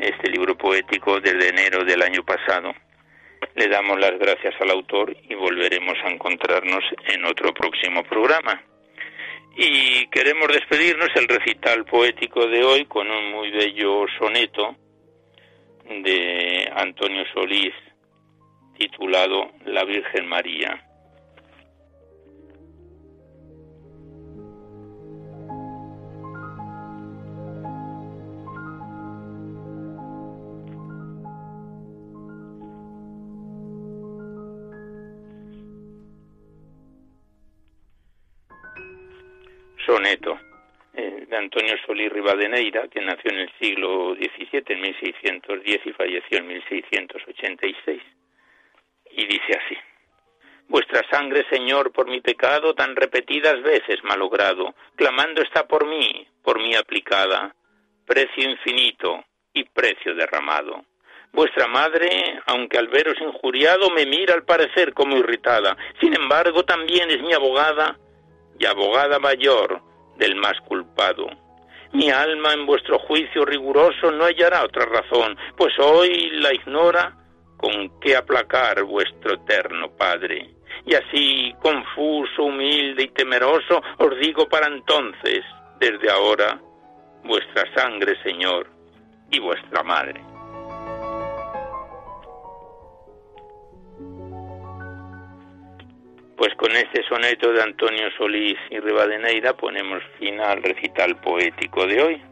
este 0.00 0.30
libro 0.30 0.58
poético 0.58 1.20
desde 1.20 1.50
enero 1.50 1.84
del 1.84 2.02
año 2.02 2.24
pasado. 2.24 2.74
Le 3.54 3.68
damos 3.68 4.00
las 4.00 4.18
gracias 4.18 4.54
al 4.60 4.70
autor 4.70 5.16
y 5.28 5.32
volveremos 5.36 5.94
a 6.02 6.10
encontrarnos 6.10 6.82
en 7.06 7.24
otro 7.24 7.54
próximo 7.54 8.02
programa. 8.02 8.64
Y 9.56 10.08
queremos 10.08 10.48
despedirnos 10.48 11.10
el 11.14 11.28
recital 11.28 11.84
poético 11.84 12.48
de 12.48 12.64
hoy 12.64 12.86
con 12.86 13.08
un 13.08 13.30
muy 13.30 13.52
bello 13.52 14.06
soneto 14.18 14.74
de 15.90 16.70
Antonio 16.76 17.24
Solís 17.34 17.74
titulado 18.78 19.50
La 19.64 19.84
Virgen 19.84 20.28
María. 20.28 20.89
Antonio 41.52 41.74
Solís 41.84 42.12
Rivadeneira, 42.12 42.86
que 42.86 43.00
nació 43.00 43.32
en 43.32 43.40
el 43.40 43.50
siglo 43.58 44.14
XVII, 44.14 44.62
en 44.68 44.80
1610, 44.82 45.80
y 45.84 45.92
falleció 45.94 46.38
en 46.38 46.46
1686. 46.46 48.02
Y 49.10 49.26
dice 49.26 49.58
así, 49.58 49.76
Vuestra 50.68 51.02
sangre, 51.10 51.44
Señor, 51.50 51.90
por 51.90 52.08
mi 52.08 52.20
pecado 52.20 52.72
tan 52.74 52.94
repetidas 52.94 53.60
veces 53.62 53.98
malogrado, 54.04 54.76
clamando 54.94 55.42
está 55.42 55.66
por 55.66 55.88
mí, 55.88 56.24
por 56.44 56.60
mí 56.60 56.76
aplicada, 56.76 57.52
precio 58.06 58.48
infinito 58.48 59.24
y 59.52 59.64
precio 59.64 60.14
derramado. 60.14 60.84
Vuestra 61.32 61.66
madre, 61.66 62.40
aunque 62.46 62.78
al 62.78 62.86
veros 62.86 63.20
injuriado, 63.20 63.90
me 63.90 64.06
mira 64.06 64.34
al 64.34 64.44
parecer 64.44 64.94
como 64.94 65.16
irritada, 65.16 65.76
sin 66.00 66.14
embargo 66.14 66.62
también 66.64 67.10
es 67.10 67.20
mi 67.22 67.32
abogada 67.32 67.98
y 68.56 68.66
abogada 68.66 69.18
mayor, 69.18 69.89
del 70.20 70.36
más 70.36 70.60
culpado. 70.60 71.26
Mi 71.92 72.08
alma 72.10 72.52
en 72.52 72.66
vuestro 72.66 73.00
juicio 73.00 73.44
riguroso 73.44 74.12
no 74.12 74.24
hallará 74.24 74.62
otra 74.62 74.84
razón, 74.84 75.36
pues 75.56 75.76
hoy 75.80 76.30
la 76.34 76.54
ignora 76.54 77.16
con 77.56 77.98
qué 78.00 78.14
aplacar 78.14 78.84
vuestro 78.84 79.34
eterno 79.34 79.90
Padre. 79.96 80.48
Y 80.86 80.94
así, 80.94 81.52
confuso, 81.60 82.44
humilde 82.44 83.02
y 83.02 83.08
temeroso, 83.08 83.82
os 83.98 84.18
digo 84.20 84.48
para 84.48 84.68
entonces, 84.68 85.44
desde 85.80 86.10
ahora, 86.10 86.60
vuestra 87.24 87.64
sangre, 87.74 88.14
Señor, 88.22 88.68
y 89.30 89.40
vuestra 89.40 89.82
madre. 89.82 90.29
Pues 96.40 96.54
con 96.54 96.74
este 96.74 97.02
soneto 97.02 97.52
de 97.52 97.62
Antonio 97.62 98.10
Solís 98.16 98.56
y 98.70 98.80
Rivadeneira 98.80 99.52
ponemos 99.52 100.02
fin 100.18 100.40
al 100.40 100.62
recital 100.62 101.16
poético 101.16 101.86
de 101.86 102.02
hoy. 102.02 102.22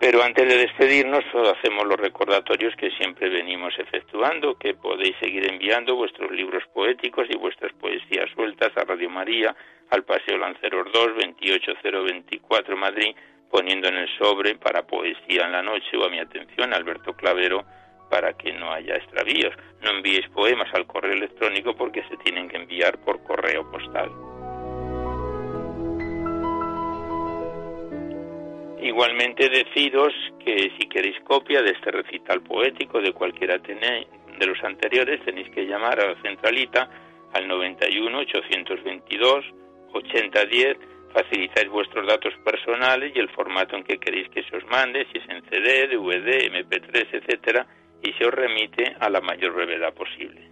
Pero 0.00 0.22
antes 0.22 0.48
de 0.48 0.56
despedirnos, 0.56 1.22
hacemos 1.54 1.84
los 1.86 2.00
recordatorios 2.00 2.74
que 2.76 2.90
siempre 2.92 3.28
venimos 3.28 3.78
efectuando, 3.78 4.56
que 4.56 4.72
podéis 4.72 5.14
seguir 5.20 5.44
enviando 5.44 5.94
vuestros 5.94 6.30
libros 6.30 6.62
poéticos 6.72 7.26
y 7.28 7.36
vuestras 7.36 7.70
poesías 7.74 8.30
sueltas 8.34 8.74
a 8.78 8.84
Radio 8.84 9.10
María, 9.10 9.54
al 9.90 10.04
Paseo 10.04 10.38
Lanceros 10.38 10.90
2, 10.90 11.08
28024 11.16 12.78
Madrid, 12.78 13.14
poniendo 13.50 13.88
en 13.88 13.96
el 13.98 14.08
sobre 14.16 14.54
para 14.54 14.86
poesía 14.86 15.44
en 15.44 15.52
la 15.52 15.62
noche 15.62 15.98
o 15.98 16.06
a 16.06 16.08
mi 16.08 16.18
atención, 16.18 16.72
Alberto 16.72 17.12
Clavero, 17.12 17.62
para 18.08 18.32
que 18.34 18.52
no 18.52 18.72
haya 18.72 18.96
extravíos. 18.96 19.54
No 19.82 19.90
enviéis 19.90 20.28
poemas 20.30 20.68
al 20.74 20.86
correo 20.86 21.12
electrónico 21.12 21.74
porque 21.74 22.02
se 22.08 22.16
tienen 22.18 22.48
que 22.48 22.56
enviar 22.56 22.98
por 23.04 23.22
correo 23.22 23.70
postal. 23.70 24.10
Igualmente 28.80 29.48
deciros 29.48 30.14
que 30.44 30.72
si 30.78 30.88
queréis 30.88 31.18
copia 31.20 31.62
de 31.62 31.70
este 31.70 31.90
recital 31.90 32.40
poético 32.42 33.00
de 33.00 33.12
cualquiera 33.12 33.58
de 33.58 34.46
los 34.46 34.62
anteriores 34.62 35.24
tenéis 35.24 35.50
que 35.50 35.66
llamar 35.66 36.00
a 36.00 36.12
la 36.12 36.22
centralita 36.22 36.88
al 37.34 37.48
91 37.48 38.18
822 38.18 39.44
8010 39.92 40.78
facilitáis 41.12 41.68
vuestros 41.68 42.06
datos 42.06 42.34
personales 42.44 43.12
y 43.14 43.18
el 43.18 43.28
formato 43.30 43.76
en 43.76 43.84
que 43.84 43.98
queréis 43.98 44.28
que 44.28 44.42
se 44.44 44.56
os 44.56 44.64
mande, 44.66 45.06
si 45.10 45.18
es 45.18 45.28
en 45.28 45.42
CD, 45.48 45.88
DVD, 45.88 46.50
MP3, 46.50 47.08
etcétera, 47.12 47.66
y 48.02 48.12
se 48.12 48.26
os 48.26 48.34
remite 48.34 48.96
a 49.00 49.08
la 49.10 49.20
mayor 49.20 49.52
brevedad 49.52 49.92
posible. 49.94 50.48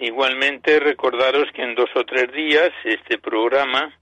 Igualmente 0.00 0.78
recordaros 0.78 1.50
que 1.52 1.62
en 1.62 1.74
dos 1.74 1.90
o 1.96 2.04
tres 2.04 2.32
días 2.32 2.70
este 2.84 3.18
programa 3.18 3.92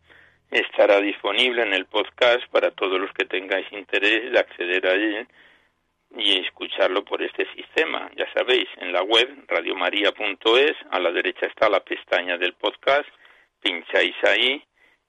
estará 0.51 1.01
disponible 1.01 1.63
en 1.63 1.73
el 1.73 1.87
podcast 1.87 2.47
para 2.51 2.71
todos 2.71 3.01
los 3.01 3.11
que 3.13 3.25
tengáis 3.25 3.67
interés 3.73 4.31
de 4.31 4.39
acceder 4.39 4.87
a 4.87 4.93
él 4.93 5.27
y 6.15 6.39
escucharlo 6.39 7.05
por 7.05 7.23
este 7.23 7.47
sistema. 7.55 8.11
Ya 8.17 8.27
sabéis, 8.33 8.69
en 8.79 8.93
la 8.93 9.03
web 9.03 9.45
radiomaria.es, 9.49 10.77
a 10.91 11.01
la 11.01 11.11
derecha 11.11 11.47
está 11.47 11.69
la 11.69 11.81
pestaña 11.81 12.39
del 12.39 12.55
podcast, 12.55 13.09
pincháis 13.61 14.15
ahí 14.25 14.63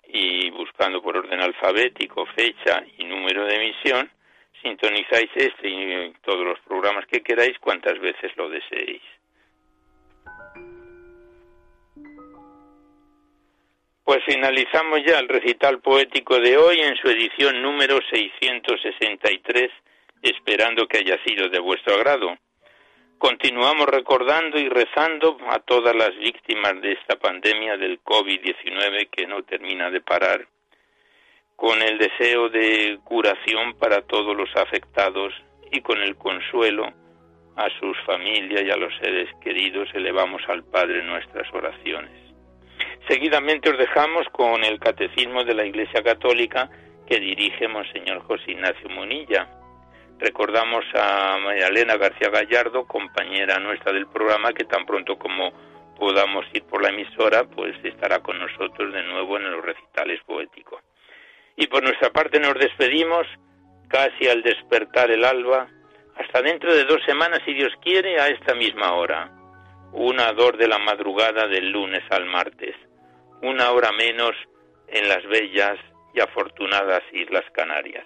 y 0.08 0.50
buscando 0.52 1.02
por 1.02 1.18
orden 1.18 1.42
alfabético, 1.42 2.26
fecha 2.28 2.84
y 2.98 3.06
número 3.06 3.46
de 3.46 3.56
emisión, 3.56 4.10
sintonizáis 4.62 5.30
este 5.36 5.70
y 5.70 6.14
todos 6.24 6.46
los 6.46 6.60
programas 6.62 7.06
que 7.08 7.22
queráis 7.22 7.58
cuantas 7.60 8.00
veces 8.00 8.32
lo 8.36 8.50
deseéis. 8.50 9.02
Pues 14.04 14.24
finalizamos 14.26 15.02
ya 15.06 15.20
el 15.20 15.28
recital 15.28 15.80
poético 15.82 16.40
de 16.40 16.58
hoy 16.58 16.80
en 16.80 16.96
su 16.96 17.10
edición 17.10 17.62
número 17.62 18.00
663 18.10 19.70
esperando 20.22 20.88
que 20.88 21.00
haya 21.00 21.18
sido 21.24 21.50
de 21.50 21.60
vuestro 21.60 21.96
agrado. 21.96 22.38
Continuamos 23.18 23.88
recordando 23.88 24.60
y 24.60 24.70
rezando 24.70 25.38
a 25.50 25.60
todas 25.60 25.96
las 25.96 26.16
víctimas 26.18 26.80
de 26.82 26.94
esta 26.94 27.16
pandemia 27.18 27.78
del 27.78 28.00
COVID-19 28.04 29.10
que 29.10 29.26
no 29.26 29.44
termina 29.44 29.90
de 29.90 30.02
parar, 30.02 30.48
con 31.56 31.82
el 31.82 31.98
deseo 31.98 32.50
de 32.50 33.00
curación 33.04 33.74
para 33.80 34.04
todos 34.04 34.38
los 34.38 34.56
afectados 34.56 35.34
y 35.72 35.82
con 35.82 36.02
el 36.02 36.16
consuelo 36.16 36.94
a 37.56 37.68
sus 37.80 37.98
familias 38.06 38.62
y 38.64 38.70
a 38.70 38.78
los 38.78 38.96
seres 38.98 39.28
queridos 39.42 39.90
elevamos 39.96 40.42
al 40.48 40.64
Padre 40.64 41.04
nuestras 41.04 41.52
oraciones. 41.52 42.12
Seguidamente 43.08 43.70
os 43.70 43.78
dejamos 43.78 44.28
con 44.32 44.64
el 44.64 44.80
Catecismo 44.80 45.44
de 45.44 45.56
la 45.56 45.66
Iglesia 45.66 46.04
Católica 46.04 46.70
que 47.08 47.20
dirige 47.20 47.68
Monseñor 47.68 48.20
José 48.22 48.52
Ignacio 48.52 48.90
Munilla. 48.90 49.48
Recordamos 50.20 50.84
a 50.96 51.38
María 51.38 51.68
Elena 51.68 51.96
García 51.96 52.30
Gallardo, 52.30 52.88
compañera 52.88 53.60
nuestra 53.60 53.94
del 53.94 54.08
programa, 54.08 54.52
que 54.52 54.66
tan 54.66 54.86
pronto 54.86 55.18
como 55.20 55.52
podamos 55.96 56.46
ir 56.54 56.64
por 56.64 56.82
la 56.82 56.90
emisora, 56.90 57.44
pues 57.44 57.76
estará 57.84 58.20
con 58.20 58.40
nosotros 58.40 58.94
de 58.94 59.04
nuevo 59.04 59.38
en 59.38 59.52
los 59.52 59.64
recitales 59.64 60.20
poéticos. 60.26 60.82
Y 61.56 61.68
por 61.68 61.84
nuestra 61.84 62.12
parte 62.12 62.40
nos 62.40 62.56
despedimos 62.56 63.28
casi 63.88 64.28
al 64.28 64.42
despertar 64.42 65.12
el 65.12 65.24
alba, 65.24 65.68
hasta 66.18 66.42
dentro 66.42 66.74
de 66.74 66.86
dos 66.86 67.02
semanas, 67.06 67.42
si 67.46 67.54
Dios 67.54 67.74
quiere, 67.84 68.20
a 68.20 68.28
esta 68.28 68.56
misma 68.56 68.94
hora. 68.94 69.32
Una 69.92 70.34
dor 70.34 70.58
de 70.58 70.68
la 70.68 70.80
madrugada 70.80 71.48
del 71.48 71.70
lunes 71.70 72.04
al 72.10 72.26
martes. 72.26 72.76
Una 73.44 73.72
hora 73.72 73.92
menos 73.92 74.36
en 74.88 75.08
las 75.08 75.24
bellas 75.28 75.78
y 76.16 76.20
afortunadas 76.20 77.04
Islas 77.14 77.46
Canarias. 77.54 78.06